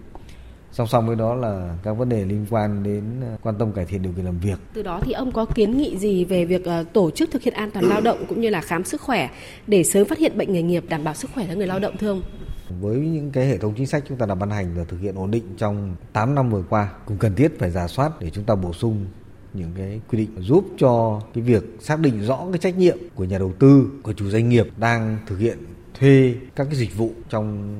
song 0.71 0.87
song 0.87 1.07
với 1.07 1.15
đó 1.15 1.35
là 1.35 1.77
các 1.83 1.93
vấn 1.93 2.09
đề 2.09 2.25
liên 2.25 2.45
quan 2.49 2.83
đến 2.83 3.03
ờ, 3.21 3.37
quan 3.41 3.55
tâm 3.59 3.71
cải 3.71 3.85
thiện 3.85 4.01
điều 4.01 4.11
kiện 4.13 4.25
làm 4.25 4.39
việc. 4.39 4.59
Từ 4.73 4.83
đó 4.83 4.99
thì 5.03 5.11
ông 5.11 5.31
có 5.31 5.45
kiến 5.45 5.77
nghị 5.77 5.97
gì 5.97 6.25
về 6.25 6.45
việc 6.45 6.65
ờ, 6.65 6.83
tổ 6.93 7.11
chức 7.11 7.31
thực 7.31 7.41
hiện 7.41 7.53
an 7.53 7.71
toàn 7.71 7.85
lao 7.85 8.01
động 8.01 8.25
cũng 8.29 8.41
như 8.41 8.49
là 8.49 8.61
khám 8.61 8.83
sức 8.83 9.01
khỏe 9.01 9.29
để 9.67 9.83
sớm 9.83 10.07
phát 10.07 10.17
hiện 10.17 10.37
bệnh 10.37 10.53
nghề 10.53 10.61
nghiệp, 10.61 10.83
đảm 10.89 11.03
bảo 11.03 11.13
sức 11.13 11.31
khỏe 11.33 11.45
cho 11.47 11.53
người 11.53 11.67
lao 11.67 11.79
động 11.79 11.97
thưa 11.97 12.09
ông? 12.09 12.21
Với 12.79 12.99
những 12.99 13.31
cái 13.31 13.47
hệ 13.47 13.57
thống 13.57 13.73
chính 13.77 13.87
sách 13.87 14.03
chúng 14.07 14.17
ta 14.17 14.25
đã 14.25 14.35
ban 14.35 14.49
hành 14.49 14.75
và 14.75 14.83
thực 14.83 14.99
hiện 14.99 15.15
ổn 15.15 15.31
định 15.31 15.43
trong 15.57 15.95
8 16.13 16.35
năm 16.35 16.49
vừa 16.49 16.63
qua 16.69 16.93
cũng 17.05 17.17
cần 17.17 17.35
thiết 17.35 17.59
phải 17.59 17.71
giả 17.71 17.87
soát 17.87 18.11
để 18.19 18.29
chúng 18.29 18.43
ta 18.43 18.55
bổ 18.55 18.73
sung 18.73 19.05
những 19.53 19.71
cái 19.77 20.01
quy 20.09 20.17
định 20.17 20.29
giúp 20.39 20.65
cho 20.77 21.21
cái 21.33 21.43
việc 21.43 21.63
xác 21.79 21.99
định 21.99 22.21
rõ 22.21 22.45
cái 22.51 22.59
trách 22.59 22.77
nhiệm 22.77 22.97
của 23.15 23.23
nhà 23.23 23.37
đầu 23.37 23.53
tư, 23.59 23.91
của 24.03 24.13
chủ 24.13 24.29
doanh 24.29 24.49
nghiệp 24.49 24.67
đang 24.77 25.17
thực 25.27 25.39
hiện 25.39 25.57
thuê 25.99 26.35
các 26.55 26.63
cái 26.63 26.75
dịch 26.75 26.97
vụ 26.97 27.11
trong 27.29 27.73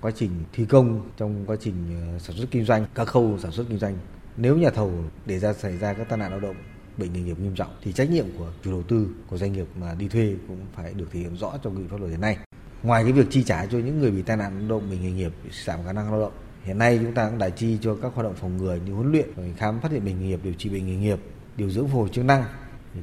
quá 0.00 0.10
trình 0.16 0.30
thi 0.52 0.64
công 0.64 1.10
trong 1.16 1.44
quá 1.46 1.56
trình 1.60 1.74
ờ, 2.12 2.18
sản 2.18 2.36
xuất 2.36 2.46
kinh 2.50 2.64
doanh 2.64 2.86
các 2.94 3.04
khâu 3.04 3.38
sản 3.42 3.52
xuất 3.52 3.66
kinh 3.68 3.78
doanh. 3.78 3.96
Nếu 4.36 4.56
nhà 4.56 4.70
thầu 4.70 4.92
để 5.26 5.38
ra 5.38 5.52
xảy 5.52 5.78
ra 5.78 5.92
các 5.92 6.08
tai 6.08 6.18
nạn 6.18 6.30
lao 6.30 6.40
động 6.40 6.56
bệnh 6.96 7.12
nghề 7.12 7.20
nghiệp 7.20 7.38
nghiêm 7.40 7.54
trọng 7.54 7.70
thì 7.82 7.92
trách 7.92 8.10
nhiệm 8.10 8.26
của 8.38 8.52
chủ 8.64 8.70
đầu 8.70 8.82
tư 8.82 9.08
của 9.30 9.38
doanh 9.38 9.52
nghiệp 9.52 9.66
mà 9.80 9.94
đi 9.98 10.08
thuê 10.08 10.34
cũng 10.48 10.58
phải 10.74 10.92
được 10.94 11.06
thể 11.12 11.20
hiện 11.20 11.36
rõ 11.36 11.52
trong 11.62 11.74
quy 11.74 11.78
định 11.78 11.88
pháp 11.88 11.96
luật 11.96 12.10
hiện 12.10 12.20
nay 12.20 12.38
ngoài 12.84 13.02
cái 13.02 13.12
việc 13.12 13.26
chi 13.30 13.42
trả 13.42 13.66
cho 13.66 13.78
những 13.78 14.00
người 14.00 14.10
bị 14.10 14.22
tai 14.22 14.36
nạn 14.36 14.58
lao 14.58 14.68
động 14.68 14.90
bị 14.90 14.98
nghề 14.98 15.10
nghiệp 15.10 15.32
giảm 15.64 15.78
khả 15.86 15.92
năng 15.92 16.10
lao 16.10 16.20
động 16.20 16.32
hiện 16.64 16.78
nay 16.78 16.98
chúng 17.02 17.14
ta 17.14 17.28
cũng 17.28 17.38
đã 17.38 17.48
chi 17.48 17.78
cho 17.80 17.96
các 18.02 18.14
hoạt 18.14 18.24
động 18.24 18.34
phòng 18.40 18.56
ngừa 18.56 18.78
như 18.86 18.92
huấn 18.92 19.12
luyện 19.12 19.28
khám 19.56 19.80
phát 19.80 19.92
hiện 19.92 20.04
bệnh 20.04 20.20
nghề 20.20 20.26
nghiệp 20.26 20.40
điều 20.42 20.52
trị 20.52 20.68
bệnh 20.68 20.86
nghề 20.86 20.96
nghiệp 20.96 21.18
điều 21.56 21.70
dưỡng 21.70 21.88
phục 21.88 22.00
hồi 22.00 22.08
chức 22.12 22.24
năng. 22.24 22.44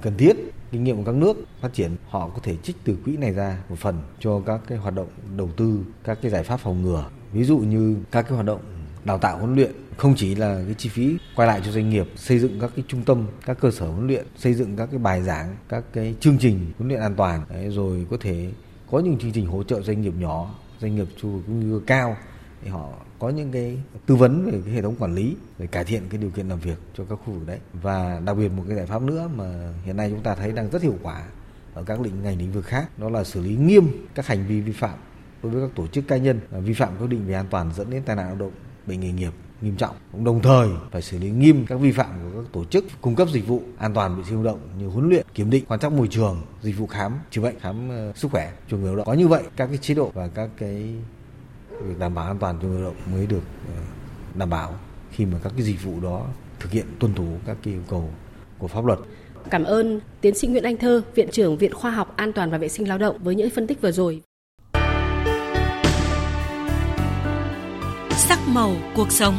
Cần 0.01 0.17
thiết 0.17 0.33
kinh 0.71 0.83
nghiệm 0.83 0.97
của 0.97 1.03
các 1.03 1.15
nước 1.15 1.37
phát 1.61 1.73
triển 1.73 1.91
họ 2.09 2.29
có 2.29 2.39
thể 2.43 2.55
trích 2.63 2.75
từ 2.83 2.97
quỹ 3.05 3.17
này 3.17 3.31
ra 3.31 3.57
một 3.69 3.75
phần 3.79 4.01
cho 4.19 4.41
các 4.45 4.61
cái 4.67 4.77
hoạt 4.77 4.95
động 4.95 5.07
đầu 5.37 5.49
tư 5.57 5.79
các 6.03 6.19
cái 6.21 6.31
giải 6.31 6.43
pháp 6.43 6.57
phòng 6.57 6.81
ngừa. 6.81 7.05
Ví 7.33 7.43
dụ 7.43 7.57
như 7.57 7.97
các 8.11 8.21
cái 8.21 8.31
hoạt 8.31 8.45
động 8.45 8.61
đào 9.03 9.17
tạo 9.17 9.37
huấn 9.37 9.55
luyện 9.55 9.71
không 9.97 10.13
chỉ 10.17 10.35
là 10.35 10.61
cái 10.65 10.75
chi 10.77 10.89
phí 10.89 11.17
quay 11.35 11.47
lại 11.47 11.61
cho 11.65 11.71
doanh 11.71 11.89
nghiệp 11.89 12.07
xây 12.15 12.39
dựng 12.39 12.59
các 12.59 12.71
cái 12.75 12.85
trung 12.87 13.03
tâm 13.03 13.27
các 13.45 13.57
cơ 13.61 13.71
sở 13.71 13.87
huấn 13.87 14.07
luyện 14.07 14.25
xây 14.37 14.53
dựng 14.53 14.75
các 14.75 14.89
cái 14.91 14.99
bài 14.99 15.23
giảng 15.23 15.55
các 15.69 15.83
cái 15.93 16.15
chương 16.19 16.37
trình 16.37 16.71
huấn 16.77 16.89
luyện 16.89 17.01
an 17.01 17.15
toàn. 17.15 17.41
Đấy, 17.49 17.69
rồi 17.69 18.05
có 18.09 18.17
thể 18.19 18.51
có 18.91 18.99
những 18.99 19.17
chương 19.17 19.31
trình 19.31 19.45
hỗ 19.45 19.63
trợ 19.63 19.81
doanh 19.81 20.01
nghiệp 20.01 20.13
nhỏ, 20.17 20.55
doanh 20.79 20.95
nghiệp 20.95 21.07
chu 21.21 21.41
cũng 21.47 21.59
như 21.59 21.81
cao 21.87 22.17
thì 22.63 22.69
họ 22.69 22.89
có 23.19 23.29
những 23.29 23.51
cái 23.51 23.77
tư 24.05 24.15
vấn 24.15 24.45
về 24.45 24.61
cái 24.65 24.73
hệ 24.73 24.81
thống 24.81 24.95
quản 24.99 25.15
lý 25.15 25.35
để 25.57 25.67
cải 25.67 25.83
thiện 25.83 26.03
cái 26.09 26.21
điều 26.21 26.29
kiện 26.29 26.49
làm 26.49 26.59
việc 26.59 26.77
cho 26.97 27.03
các 27.09 27.19
khu 27.25 27.33
vực 27.33 27.47
đấy. 27.47 27.59
Và 27.73 28.21
đặc 28.25 28.37
biệt 28.37 28.49
một 28.49 28.63
cái 28.67 28.77
giải 28.77 28.85
pháp 28.85 29.01
nữa 29.01 29.29
mà 29.35 29.73
hiện 29.83 29.97
nay 29.97 30.09
chúng 30.09 30.21
ta 30.21 30.35
thấy 30.35 30.51
đang 30.51 30.69
rất 30.69 30.81
hiệu 30.81 30.95
quả 31.01 31.25
ở 31.73 31.83
các 31.83 32.01
lĩnh 32.01 32.23
ngành 32.23 32.37
lĩnh 32.37 32.51
vực 32.51 32.65
khác, 32.65 32.99
đó 32.99 33.09
là 33.09 33.23
xử 33.23 33.41
lý 33.41 33.55
nghiêm 33.55 34.07
các 34.15 34.27
hành 34.27 34.47
vi 34.47 34.61
vi 34.61 34.71
phạm 34.71 34.97
đối 35.43 35.51
với 35.51 35.67
các 35.67 35.75
tổ 35.75 35.87
chức 35.87 36.07
cá 36.07 36.17
nhân. 36.17 36.39
Vi 36.51 36.73
phạm 36.73 36.97
quy 36.99 37.07
định 37.07 37.27
về 37.27 37.33
an 37.33 37.45
toàn 37.49 37.71
dẫn 37.75 37.89
đến 37.89 38.03
tai 38.03 38.15
nạn 38.15 38.25
lao 38.25 38.35
động, 38.35 38.51
bệnh 38.87 38.99
nghề 38.99 39.11
nghiệp 39.11 39.33
nghiêm 39.61 39.75
trọng. 39.75 39.95
Đồng 40.23 40.41
thời 40.41 40.69
phải 40.91 41.01
xử 41.01 41.17
lý 41.19 41.29
nghiêm 41.29 41.65
các 41.65 41.75
vi 41.79 41.91
phạm 41.91 42.09
của 42.23 42.41
các 42.41 42.51
tổ 42.51 42.65
chức 42.65 42.85
cung 43.01 43.15
cấp 43.15 43.27
dịch 43.33 43.47
vụ 43.47 43.61
an 43.77 43.93
toàn 43.93 44.17
vệ 44.17 44.23
sinh 44.23 44.35
lao 44.35 44.43
động 44.43 44.59
như 44.79 44.87
huấn 44.87 45.09
luyện, 45.09 45.25
kiểm 45.33 45.49
định, 45.49 45.65
quan 45.67 45.79
trắc 45.79 45.91
môi 45.91 46.07
trường, 46.07 46.41
dịch 46.61 46.77
vụ 46.77 46.87
khám 46.87 47.19
chữa 47.31 47.41
bệnh, 47.41 47.59
khám 47.59 47.89
uh, 48.09 48.17
sức 48.17 48.31
khỏe 48.31 48.53
cho 48.69 48.77
người 48.77 48.87
lao 48.87 48.95
động. 48.95 49.05
Có 49.05 49.13
như 49.13 49.27
vậy 49.27 49.43
các 49.55 49.67
cái 49.67 49.77
chế 49.77 49.93
độ 49.93 50.11
và 50.13 50.27
các 50.27 50.49
cái 50.57 50.93
việc 51.83 51.99
đảm 51.99 52.13
bảo 52.13 52.25
an 52.25 52.37
toàn 52.39 52.59
cho 52.61 52.67
người 52.67 52.81
lao 52.81 52.91
động 52.91 53.13
mới 53.13 53.25
được 53.25 53.43
uh, 53.67 54.37
đảm 54.37 54.49
bảo 54.49 54.75
khi 55.11 55.25
mà 55.25 55.37
các 55.43 55.53
cái 55.57 55.65
dịch 55.65 55.83
vụ 55.83 55.99
đó 56.01 56.27
thực 56.59 56.71
hiện 56.71 56.85
tuân 56.99 57.13
thủ 57.13 57.27
các 57.45 57.57
cái 57.63 57.73
yêu 57.73 57.83
cầu 57.89 58.09
của 58.57 58.67
pháp 58.67 58.85
luật. 58.85 58.99
Cảm 59.49 59.63
ơn 59.63 59.99
tiến 60.21 60.35
sĩ 60.35 60.47
Nguyễn 60.47 60.63
Anh 60.63 60.77
Thơ, 60.77 61.01
Viện 61.15 61.29
trưởng 61.31 61.57
Viện 61.57 61.73
Khoa 61.73 61.91
học 61.91 62.13
An 62.15 62.33
toàn 62.33 62.51
và 62.51 62.57
Vệ 62.57 62.69
sinh 62.69 62.87
Lao 62.87 62.97
động 62.97 63.17
với 63.23 63.35
những 63.35 63.49
phân 63.49 63.67
tích 63.67 63.81
vừa 63.81 63.91
rồi. 63.91 64.21
Sắc 68.31 68.39
màu 68.47 68.75
cuộc 68.95 69.11
sống 69.11 69.35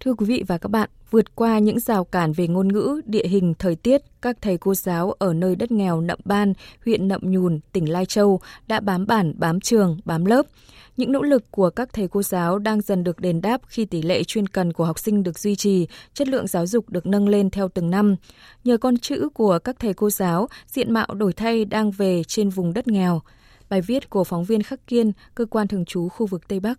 Thưa 0.00 0.14
quý 0.14 0.26
vị 0.26 0.44
và 0.46 0.58
các 0.58 0.68
bạn, 0.68 0.90
vượt 1.10 1.34
qua 1.34 1.58
những 1.58 1.80
rào 1.80 2.04
cản 2.04 2.32
về 2.32 2.48
ngôn 2.48 2.68
ngữ, 2.68 3.00
địa 3.04 3.26
hình, 3.26 3.54
thời 3.58 3.76
tiết, 3.76 4.02
các 4.22 4.36
thầy 4.40 4.58
cô 4.58 4.74
giáo 4.74 5.12
ở 5.12 5.34
nơi 5.34 5.56
đất 5.56 5.72
nghèo 5.72 6.00
Nậm 6.00 6.18
Ban, 6.24 6.52
huyện 6.84 7.08
Nậm 7.08 7.20
Nhùn, 7.24 7.60
tỉnh 7.72 7.92
Lai 7.92 8.06
Châu 8.06 8.40
đã 8.66 8.80
bám 8.80 9.06
bản, 9.06 9.34
bám 9.36 9.60
trường, 9.60 9.98
bám 10.04 10.24
lớp. 10.24 10.46
Những 10.96 11.12
nỗ 11.12 11.22
lực 11.22 11.50
của 11.50 11.70
các 11.70 11.92
thầy 11.92 12.08
cô 12.08 12.22
giáo 12.22 12.58
đang 12.58 12.80
dần 12.80 13.04
được 13.04 13.20
đền 13.20 13.40
đáp 13.40 13.60
khi 13.66 13.84
tỷ 13.84 14.02
lệ 14.02 14.24
chuyên 14.24 14.46
cần 14.46 14.72
của 14.72 14.84
học 14.84 14.98
sinh 14.98 15.22
được 15.22 15.38
duy 15.38 15.56
trì, 15.56 15.86
chất 16.14 16.28
lượng 16.28 16.46
giáo 16.46 16.66
dục 16.66 16.90
được 16.90 17.06
nâng 17.06 17.28
lên 17.28 17.50
theo 17.50 17.68
từng 17.68 17.90
năm. 17.90 18.16
Nhờ 18.64 18.76
con 18.76 18.96
chữ 18.96 19.28
của 19.34 19.58
các 19.58 19.76
thầy 19.78 19.94
cô 19.94 20.10
giáo, 20.10 20.48
diện 20.66 20.92
mạo 20.92 21.14
đổi 21.14 21.32
thay 21.32 21.64
đang 21.64 21.90
về 21.90 22.22
trên 22.24 22.48
vùng 22.48 22.72
đất 22.72 22.88
nghèo. 22.88 23.20
Bài 23.74 23.80
viết 23.80 24.10
của 24.10 24.24
phóng 24.24 24.44
viên 24.44 24.62
Khắc 24.62 24.86
Kiên, 24.86 25.12
cơ 25.34 25.46
quan 25.50 25.68
thường 25.68 25.84
trú 25.84 26.08
khu 26.08 26.26
vực 26.26 26.48
Tây 26.48 26.60
Bắc. 26.60 26.78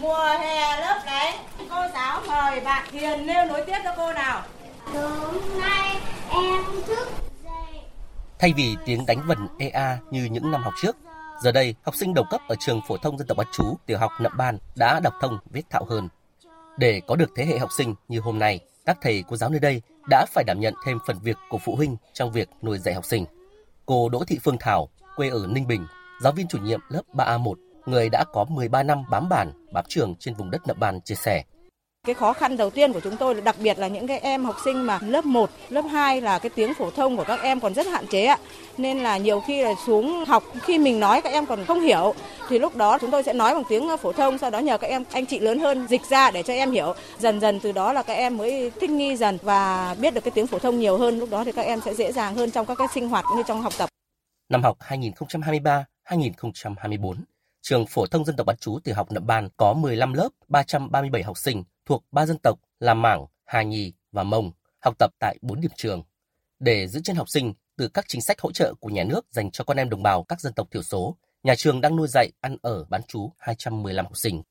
Mùa 0.00 0.36
hè 0.40 0.80
lớp 0.80 1.02
đấy, 1.06 1.32
cô 1.70 1.76
giáo 1.94 2.20
mời 2.28 2.60
bạn 2.60 2.92
Hiền 2.92 3.26
nêu 3.26 3.46
nối 3.46 3.64
tiếp 3.66 3.76
cho 3.84 3.94
cô 3.96 4.12
nào. 4.12 4.42
Hôm 4.84 5.34
nay 5.60 5.96
em 6.30 6.64
thức 6.86 7.08
dậy. 7.44 7.82
Thay 8.38 8.52
vì 8.56 8.76
tiếng 8.86 9.06
đánh 9.06 9.22
vần 9.26 9.38
EA 9.58 9.98
như 10.10 10.24
những 10.24 10.50
năm 10.50 10.62
học 10.62 10.74
trước, 10.82 10.96
giờ 11.42 11.52
đây 11.52 11.74
học 11.82 11.94
sinh 11.94 12.14
đầu 12.14 12.24
cấp 12.30 12.40
ở 12.48 12.54
trường 12.60 12.80
phổ 12.88 12.96
thông 12.96 13.18
dân 13.18 13.26
tộc 13.26 13.38
bán 13.38 13.46
chú 13.52 13.76
tiểu 13.86 13.98
học 13.98 14.12
Nậm 14.20 14.32
Ban 14.36 14.58
đã 14.76 15.00
đọc 15.00 15.14
thông 15.20 15.38
viết 15.50 15.70
thạo 15.70 15.84
hơn. 15.84 16.08
Để 16.78 17.00
có 17.06 17.16
được 17.16 17.30
thế 17.36 17.44
hệ 17.44 17.58
học 17.58 17.70
sinh 17.76 17.94
như 18.08 18.20
hôm 18.20 18.38
nay, 18.38 18.60
các 18.86 18.98
thầy 19.02 19.24
cô 19.28 19.36
giáo 19.36 19.50
nơi 19.50 19.60
đây 19.60 19.82
đã 20.10 20.26
phải 20.34 20.44
đảm 20.46 20.60
nhận 20.60 20.74
thêm 20.84 20.98
phần 21.06 21.18
việc 21.22 21.36
của 21.50 21.58
phụ 21.64 21.76
huynh 21.76 21.96
trong 22.12 22.32
việc 22.32 22.48
nuôi 22.62 22.78
dạy 22.78 22.94
học 22.94 23.04
sinh. 23.04 23.26
Cô 23.86 24.08
Đỗ 24.08 24.24
Thị 24.24 24.38
Phương 24.42 24.58
Thảo, 24.60 24.88
quê 25.16 25.28
ở 25.28 25.46
Ninh 25.48 25.66
Bình, 25.66 25.86
giáo 26.20 26.32
viên 26.32 26.48
chủ 26.48 26.58
nhiệm 26.58 26.80
lớp 26.88 27.02
3A1 27.12 27.54
người 27.86 28.08
đã 28.08 28.24
có 28.32 28.44
13 28.44 28.82
năm 28.82 29.04
bám 29.10 29.28
bản, 29.28 29.52
bám 29.72 29.84
trường 29.88 30.14
trên 30.18 30.34
vùng 30.34 30.50
đất 30.50 30.66
Nậm 30.66 30.76
Bàn 30.80 31.00
chia 31.00 31.14
sẻ. 31.14 31.42
Cái 32.06 32.14
khó 32.14 32.32
khăn 32.32 32.56
đầu 32.56 32.70
tiên 32.70 32.92
của 32.92 33.00
chúng 33.00 33.16
tôi 33.16 33.34
là 33.34 33.40
đặc 33.40 33.56
biệt 33.62 33.78
là 33.78 33.88
những 33.88 34.06
cái 34.06 34.18
em 34.18 34.44
học 34.44 34.56
sinh 34.64 34.82
mà 34.82 34.98
lớp 35.02 35.24
1, 35.24 35.50
lớp 35.68 35.82
2 35.92 36.20
là 36.20 36.38
cái 36.38 36.50
tiếng 36.54 36.74
phổ 36.74 36.90
thông 36.90 37.16
của 37.16 37.24
các 37.24 37.40
em 37.42 37.60
còn 37.60 37.74
rất 37.74 37.86
hạn 37.86 38.06
chế 38.06 38.24
ạ. 38.24 38.38
Nên 38.78 38.98
là 38.98 39.16
nhiều 39.16 39.40
khi 39.46 39.62
là 39.62 39.74
xuống 39.86 40.24
học 40.24 40.44
khi 40.62 40.78
mình 40.78 41.00
nói 41.00 41.20
các 41.22 41.32
em 41.32 41.46
còn 41.46 41.64
không 41.64 41.80
hiểu 41.80 42.14
thì 42.48 42.58
lúc 42.58 42.76
đó 42.76 42.98
chúng 42.98 43.10
tôi 43.10 43.22
sẽ 43.22 43.32
nói 43.32 43.54
bằng 43.54 43.64
tiếng 43.68 43.96
phổ 44.02 44.12
thông 44.12 44.38
sau 44.38 44.50
đó 44.50 44.58
nhờ 44.58 44.78
các 44.78 44.86
em 44.86 45.04
anh 45.12 45.26
chị 45.26 45.38
lớn 45.38 45.58
hơn 45.58 45.86
dịch 45.88 46.02
ra 46.10 46.30
để 46.30 46.42
cho 46.42 46.52
em 46.52 46.70
hiểu. 46.70 46.94
Dần 47.18 47.40
dần 47.40 47.60
từ 47.60 47.72
đó 47.72 47.92
là 47.92 48.02
các 48.02 48.14
em 48.14 48.36
mới 48.36 48.70
thích 48.80 48.90
nghi 48.90 49.16
dần 49.16 49.38
và 49.42 49.94
biết 50.00 50.14
được 50.14 50.24
cái 50.24 50.32
tiếng 50.34 50.46
phổ 50.46 50.58
thông 50.58 50.78
nhiều 50.78 50.98
hơn 50.98 51.18
lúc 51.18 51.30
đó 51.30 51.44
thì 51.44 51.52
các 51.52 51.66
em 51.66 51.80
sẽ 51.80 51.94
dễ 51.94 52.12
dàng 52.12 52.34
hơn 52.34 52.50
trong 52.50 52.66
các 52.66 52.78
cái 52.78 52.88
sinh 52.94 53.08
hoạt 53.08 53.24
cũng 53.28 53.36
như 53.36 53.42
trong 53.46 53.62
học 53.62 53.72
tập. 53.78 53.88
Năm 54.48 54.62
học 54.62 54.76
2023-2024 56.10 57.14
trường 57.62 57.86
phổ 57.86 58.06
thông 58.06 58.24
dân 58.24 58.36
tộc 58.36 58.46
bán 58.46 58.56
chú 58.60 58.78
tiểu 58.84 58.94
học 58.94 59.12
Nậm 59.12 59.26
Ban 59.26 59.48
có 59.56 59.74
15 59.74 60.12
lớp, 60.12 60.28
337 60.48 61.22
học 61.22 61.38
sinh 61.38 61.64
thuộc 61.86 62.04
ba 62.12 62.26
dân 62.26 62.36
tộc 62.42 62.58
là 62.80 62.94
Mảng, 62.94 63.26
Hà 63.44 63.62
Nhì 63.62 63.92
và 64.12 64.22
Mông, 64.22 64.52
học 64.78 64.94
tập 64.98 65.10
tại 65.18 65.38
4 65.42 65.60
điểm 65.60 65.70
trường. 65.76 66.02
Để 66.58 66.88
giữ 66.88 67.00
chân 67.04 67.16
học 67.16 67.28
sinh 67.28 67.54
từ 67.76 67.88
các 67.88 68.04
chính 68.08 68.22
sách 68.22 68.40
hỗ 68.40 68.52
trợ 68.52 68.74
của 68.80 68.88
nhà 68.88 69.04
nước 69.04 69.26
dành 69.30 69.50
cho 69.50 69.64
con 69.64 69.76
em 69.76 69.90
đồng 69.90 70.02
bào 70.02 70.22
các 70.22 70.40
dân 70.40 70.52
tộc 70.52 70.68
thiểu 70.70 70.82
số, 70.82 71.16
nhà 71.42 71.54
trường 71.54 71.80
đang 71.80 71.96
nuôi 71.96 72.08
dạy 72.08 72.32
ăn 72.40 72.56
ở 72.62 72.84
bán 72.84 73.00
chú 73.08 73.32
215 73.38 74.04
học 74.04 74.16
sinh. 74.16 74.42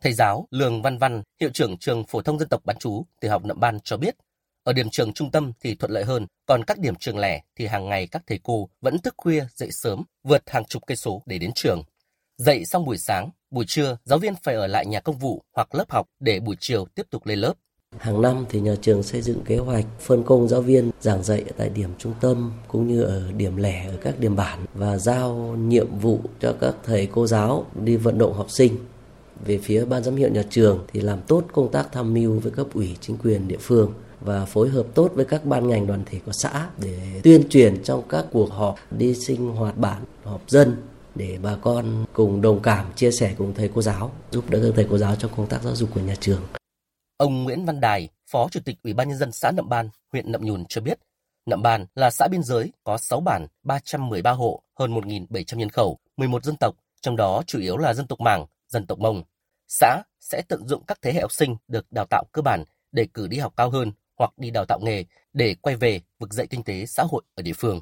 Thầy 0.00 0.12
giáo 0.12 0.48
Lương 0.50 0.82
Văn 0.82 0.98
Văn, 0.98 1.22
hiệu 1.40 1.50
trưởng 1.54 1.76
trường 1.78 2.04
phổ 2.04 2.22
thông 2.22 2.38
dân 2.38 2.48
tộc 2.48 2.64
bán 2.64 2.76
chú 2.78 3.06
tiểu 3.20 3.30
học 3.30 3.44
Nậm 3.44 3.60
Ban 3.60 3.80
cho 3.80 3.96
biết, 3.96 4.16
ở 4.64 4.72
điểm 4.72 4.90
trường 4.90 5.12
trung 5.12 5.30
tâm 5.30 5.52
thì 5.60 5.74
thuận 5.74 5.92
lợi 5.92 6.04
hơn, 6.04 6.26
còn 6.46 6.64
các 6.64 6.78
điểm 6.78 6.94
trường 6.94 7.18
lẻ 7.18 7.42
thì 7.56 7.66
hàng 7.66 7.88
ngày 7.88 8.06
các 8.06 8.22
thầy 8.26 8.40
cô 8.42 8.68
vẫn 8.80 8.98
thức 8.98 9.14
khuya 9.16 9.44
dậy 9.54 9.68
sớm, 9.72 10.02
vượt 10.22 10.42
hàng 10.46 10.64
chục 10.64 10.82
cây 10.86 10.96
số 10.96 11.22
để 11.26 11.38
đến 11.38 11.50
trường. 11.54 11.82
dậy 12.36 12.64
xong 12.64 12.84
buổi 12.84 12.98
sáng, 12.98 13.30
buổi 13.50 13.64
trưa 13.68 13.96
giáo 14.04 14.18
viên 14.18 14.34
phải 14.42 14.54
ở 14.54 14.66
lại 14.66 14.86
nhà 14.86 15.00
công 15.00 15.18
vụ 15.18 15.42
hoặc 15.56 15.74
lớp 15.74 15.90
học 15.90 16.06
để 16.20 16.40
buổi 16.40 16.56
chiều 16.60 16.86
tiếp 16.94 17.02
tục 17.10 17.26
lên 17.26 17.38
lớp. 17.38 17.52
Hàng 17.98 18.22
năm 18.22 18.46
thì 18.48 18.60
nhà 18.60 18.74
trường 18.82 19.02
xây 19.02 19.22
dựng 19.22 19.44
kế 19.44 19.56
hoạch 19.56 19.84
phân 20.00 20.22
công 20.22 20.48
giáo 20.48 20.60
viên 20.60 20.90
giảng 21.00 21.22
dạy 21.22 21.44
tại 21.56 21.68
điểm 21.68 21.90
trung 21.98 22.14
tâm 22.20 22.52
cũng 22.68 22.88
như 22.88 23.02
ở 23.02 23.32
điểm 23.32 23.56
lẻ 23.56 23.86
ở 23.88 23.96
các 23.96 24.20
điểm 24.20 24.36
bản 24.36 24.66
và 24.74 24.98
giao 24.98 25.34
nhiệm 25.58 25.98
vụ 25.98 26.20
cho 26.40 26.56
các 26.60 26.74
thầy 26.84 27.08
cô 27.12 27.26
giáo 27.26 27.66
đi 27.74 27.96
vận 27.96 28.18
động 28.18 28.32
học 28.32 28.50
sinh. 28.50 28.76
Về 29.44 29.58
phía 29.58 29.84
ban 29.84 30.04
giám 30.04 30.16
hiệu 30.16 30.28
nhà 30.28 30.42
trường 30.50 30.84
thì 30.92 31.00
làm 31.00 31.20
tốt 31.28 31.44
công 31.52 31.72
tác 31.72 31.92
tham 31.92 32.14
mưu 32.14 32.40
với 32.40 32.52
cấp 32.52 32.66
ủy 32.74 32.96
chính 33.00 33.18
quyền 33.18 33.48
địa 33.48 33.58
phương 33.60 33.92
và 34.20 34.44
phối 34.44 34.68
hợp 34.68 34.86
tốt 34.94 35.10
với 35.14 35.24
các 35.24 35.44
ban 35.44 35.68
ngành 35.68 35.86
đoàn 35.86 36.02
thể 36.06 36.20
của 36.26 36.32
xã 36.32 36.68
để 36.78 37.20
tuyên 37.22 37.48
truyền 37.48 37.82
trong 37.82 38.02
các 38.08 38.24
cuộc 38.32 38.52
họp 38.52 38.78
đi 38.90 39.14
sinh 39.14 39.48
hoạt 39.48 39.78
bản, 39.78 40.04
họp 40.24 40.50
dân 40.50 40.76
để 41.14 41.38
bà 41.42 41.56
con 41.56 42.04
cùng 42.12 42.40
đồng 42.40 42.62
cảm 42.62 42.86
chia 42.96 43.10
sẻ 43.10 43.34
cùng 43.38 43.54
thầy 43.54 43.70
cô 43.74 43.82
giáo 43.82 44.12
giúp 44.30 44.50
đỡ 44.50 44.72
thầy 44.76 44.86
cô 44.90 44.98
giáo 44.98 45.16
trong 45.16 45.30
công 45.36 45.46
tác 45.46 45.62
giáo 45.62 45.76
dục 45.76 45.88
của 45.94 46.00
nhà 46.00 46.14
trường. 46.20 46.42
Ông 47.16 47.44
Nguyễn 47.44 47.64
Văn 47.64 47.80
Đài, 47.80 48.08
Phó 48.30 48.48
Chủ 48.50 48.60
tịch 48.64 48.76
Ủy 48.82 48.92
ban 48.92 49.08
nhân 49.08 49.18
dân 49.18 49.32
xã 49.32 49.50
Nậm 49.50 49.68
Ban, 49.68 49.88
huyện 50.12 50.32
Nậm 50.32 50.44
Nhùn 50.44 50.64
cho 50.68 50.80
biết, 50.80 50.98
Nậm 51.46 51.62
Ban 51.62 51.86
là 51.94 52.10
xã 52.10 52.28
biên 52.30 52.42
giới 52.42 52.72
có 52.84 52.98
6 52.98 53.20
bản, 53.20 53.46
313 53.62 54.30
hộ, 54.30 54.62
hơn 54.78 54.94
1.700 54.94 55.56
nhân 55.56 55.70
khẩu, 55.70 55.98
11 56.16 56.44
dân 56.44 56.56
tộc, 56.60 56.74
trong 57.00 57.16
đó 57.16 57.42
chủ 57.46 57.58
yếu 57.60 57.76
là 57.76 57.94
dân 57.94 58.06
tộc 58.06 58.20
Mảng, 58.20 58.46
dân 58.68 58.86
tộc 58.86 58.98
Mông. 58.98 59.22
Xã 59.68 60.02
sẽ 60.20 60.42
tận 60.48 60.68
dụng 60.68 60.84
các 60.86 60.98
thế 61.02 61.12
hệ 61.12 61.20
học 61.20 61.32
sinh 61.32 61.56
được 61.68 61.92
đào 61.92 62.06
tạo 62.10 62.24
cơ 62.32 62.42
bản 62.42 62.64
để 62.92 63.06
cử 63.14 63.26
đi 63.26 63.38
học 63.38 63.52
cao 63.56 63.70
hơn 63.70 63.92
hoặc 64.18 64.30
đi 64.36 64.50
đào 64.50 64.64
tạo 64.64 64.78
nghề 64.82 65.04
để 65.32 65.54
quay 65.60 65.76
về 65.76 66.00
vực 66.18 66.32
dậy 66.32 66.46
kinh 66.46 66.62
tế 66.62 66.86
xã 66.86 67.04
hội 67.10 67.22
ở 67.34 67.42
địa 67.42 67.52
phương. 67.52 67.80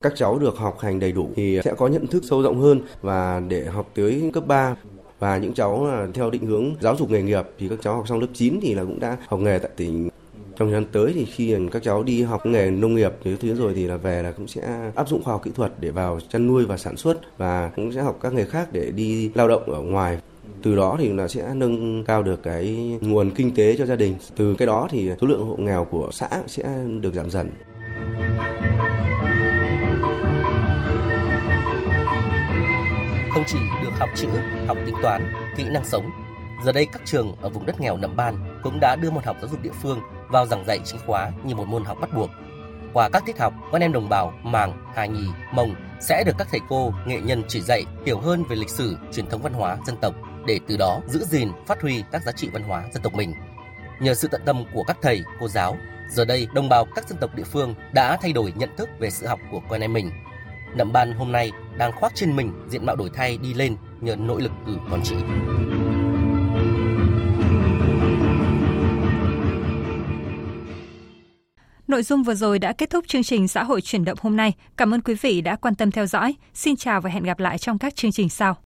Các 0.00 0.12
cháu 0.16 0.38
được 0.38 0.56
học 0.56 0.78
hành 0.80 1.00
đầy 1.00 1.12
đủ 1.12 1.30
thì 1.36 1.60
sẽ 1.64 1.74
có 1.74 1.88
nhận 1.88 2.06
thức 2.06 2.22
sâu 2.26 2.42
rộng 2.42 2.60
hơn 2.60 2.80
và 3.02 3.40
để 3.48 3.64
học 3.64 3.90
tới 3.94 4.30
cấp 4.32 4.46
3 4.46 4.76
và 5.18 5.38
những 5.38 5.54
cháu 5.54 5.88
theo 6.14 6.30
định 6.30 6.46
hướng 6.46 6.74
giáo 6.80 6.96
dục 6.96 7.10
nghề 7.10 7.22
nghiệp 7.22 7.44
thì 7.58 7.68
các 7.68 7.78
cháu 7.82 7.94
học 7.94 8.08
xong 8.08 8.20
lớp 8.20 8.26
9 8.34 8.58
thì 8.62 8.74
là 8.74 8.84
cũng 8.84 9.00
đã 9.00 9.16
học 9.28 9.40
nghề 9.40 9.58
tại 9.58 9.70
tỉnh. 9.76 10.08
Trong 10.56 10.68
thời 10.68 10.72
gian 10.72 10.84
tới 10.92 11.12
thì 11.14 11.24
khi 11.24 11.56
các 11.72 11.82
cháu 11.82 12.02
đi 12.02 12.22
học 12.22 12.46
nghề 12.46 12.70
nông 12.70 12.94
nghiệp 12.94 13.12
thứ 13.24 13.36
thứ 13.40 13.54
rồi 13.54 13.74
thì 13.74 13.86
là 13.86 13.96
về 13.96 14.22
là 14.22 14.32
cũng 14.32 14.48
sẽ 14.48 14.90
áp 14.94 15.08
dụng 15.08 15.22
khoa 15.24 15.32
học 15.32 15.42
kỹ 15.44 15.50
thuật 15.54 15.72
để 15.80 15.90
vào 15.90 16.20
chăn 16.28 16.46
nuôi 16.46 16.64
và 16.66 16.76
sản 16.76 16.96
xuất 16.96 17.38
và 17.38 17.70
cũng 17.76 17.92
sẽ 17.92 18.02
học 18.02 18.18
các 18.20 18.32
nghề 18.32 18.44
khác 18.44 18.68
để 18.72 18.90
đi 18.90 19.30
lao 19.34 19.48
động 19.48 19.72
ở 19.72 19.80
ngoài 19.80 20.18
từ 20.62 20.76
đó 20.76 20.96
thì 20.98 21.12
là 21.12 21.28
sẽ 21.28 21.54
nâng 21.54 22.04
cao 22.04 22.22
được 22.22 22.42
cái 22.42 22.98
nguồn 23.00 23.30
kinh 23.30 23.54
tế 23.54 23.76
cho 23.76 23.86
gia 23.86 23.96
đình 23.96 24.14
từ 24.36 24.54
cái 24.54 24.66
đó 24.66 24.88
thì 24.90 25.10
số 25.20 25.26
lượng 25.26 25.46
hộ 25.46 25.56
nghèo 25.56 25.84
của 25.84 26.08
xã 26.12 26.28
sẽ 26.46 26.64
được 27.00 27.14
giảm 27.14 27.30
dần 27.30 27.50
không 33.36 33.44
chỉ 33.46 33.58
được 33.82 33.90
học 33.98 34.08
chữ, 34.14 34.28
học 34.66 34.78
tính 34.86 34.94
toán, 35.02 35.32
kỹ 35.56 35.64
năng 35.64 35.84
sống. 35.84 36.10
Giờ 36.64 36.72
đây 36.72 36.86
các 36.92 37.02
trường 37.04 37.34
ở 37.40 37.48
vùng 37.48 37.66
đất 37.66 37.80
nghèo 37.80 37.96
Nậm 37.96 38.16
Ban 38.16 38.60
cũng 38.62 38.78
đã 38.80 38.96
đưa 38.96 39.10
môn 39.10 39.24
học 39.24 39.36
giáo 39.40 39.50
dục 39.50 39.62
địa 39.62 39.70
phương 39.82 40.00
vào 40.28 40.46
giảng 40.46 40.64
dạy 40.64 40.80
chính 40.84 41.00
khóa 41.06 41.30
như 41.44 41.54
một 41.54 41.68
môn 41.68 41.84
học 41.84 41.98
bắt 42.00 42.10
buộc. 42.14 42.30
Qua 42.92 43.08
các 43.08 43.22
tiết 43.26 43.38
học, 43.38 43.52
con 43.72 43.80
em 43.80 43.92
đồng 43.92 44.08
bào 44.08 44.32
Màng, 44.42 44.72
Hà 44.94 45.06
Nhì, 45.06 45.26
Mông 45.52 45.74
sẽ 46.00 46.24
được 46.26 46.32
các 46.38 46.48
thầy 46.50 46.60
cô, 46.68 46.92
nghệ 47.06 47.20
nhân 47.20 47.42
chỉ 47.48 47.60
dạy 47.60 47.84
hiểu 48.06 48.18
hơn 48.18 48.44
về 48.48 48.56
lịch 48.56 48.70
sử, 48.70 48.96
truyền 49.12 49.26
thống 49.26 49.42
văn 49.42 49.52
hóa 49.52 49.76
dân 49.86 49.96
tộc 49.96 50.14
để 50.46 50.60
từ 50.66 50.76
đó 50.76 51.00
giữ 51.06 51.24
gìn, 51.24 51.48
phát 51.66 51.82
huy 51.82 52.02
các 52.12 52.22
giá 52.22 52.32
trị 52.32 52.48
văn 52.52 52.62
hóa 52.62 52.84
dân 52.92 53.02
tộc 53.02 53.14
mình. 53.14 53.34
Nhờ 54.00 54.14
sự 54.14 54.28
tận 54.28 54.42
tâm 54.44 54.64
của 54.74 54.82
các 54.82 54.96
thầy, 55.02 55.24
cô 55.40 55.48
giáo, 55.48 55.76
giờ 56.10 56.24
đây 56.24 56.48
đồng 56.54 56.68
bào 56.68 56.84
các 56.84 57.08
dân 57.08 57.18
tộc 57.18 57.34
địa 57.34 57.44
phương 57.44 57.74
đã 57.92 58.16
thay 58.22 58.32
đổi 58.32 58.52
nhận 58.56 58.76
thức 58.76 58.88
về 58.98 59.10
sự 59.10 59.26
học 59.26 59.40
của 59.50 59.60
con 59.68 59.80
em 59.80 59.92
mình 59.92 60.10
Nậm 60.76 60.92
Ban 60.92 61.12
hôm 61.12 61.32
nay 61.32 61.52
đang 61.76 61.92
khoác 61.92 62.12
trên 62.14 62.36
mình 62.36 62.52
diện 62.68 62.86
mạo 62.86 62.96
đổi 62.96 63.10
thay 63.14 63.38
đi 63.38 63.54
lên 63.54 63.76
nhờ 64.00 64.16
nỗ 64.16 64.38
lực 64.38 64.52
từ 64.66 64.78
con 64.90 65.00
chị. 65.04 65.14
Nội 71.88 72.02
dung 72.02 72.22
vừa 72.22 72.34
rồi 72.34 72.58
đã 72.58 72.72
kết 72.72 72.90
thúc 72.90 73.04
chương 73.08 73.22
trình 73.22 73.48
xã 73.48 73.62
hội 73.64 73.80
chuyển 73.80 74.04
động 74.04 74.18
hôm 74.20 74.36
nay. 74.36 74.52
Cảm 74.76 74.94
ơn 74.94 75.00
quý 75.00 75.14
vị 75.14 75.40
đã 75.40 75.56
quan 75.56 75.74
tâm 75.74 75.90
theo 75.90 76.06
dõi. 76.06 76.34
Xin 76.54 76.76
chào 76.76 77.00
và 77.00 77.10
hẹn 77.10 77.22
gặp 77.22 77.38
lại 77.38 77.58
trong 77.58 77.78
các 77.78 77.96
chương 77.96 78.12
trình 78.12 78.28
sau. 78.28 78.65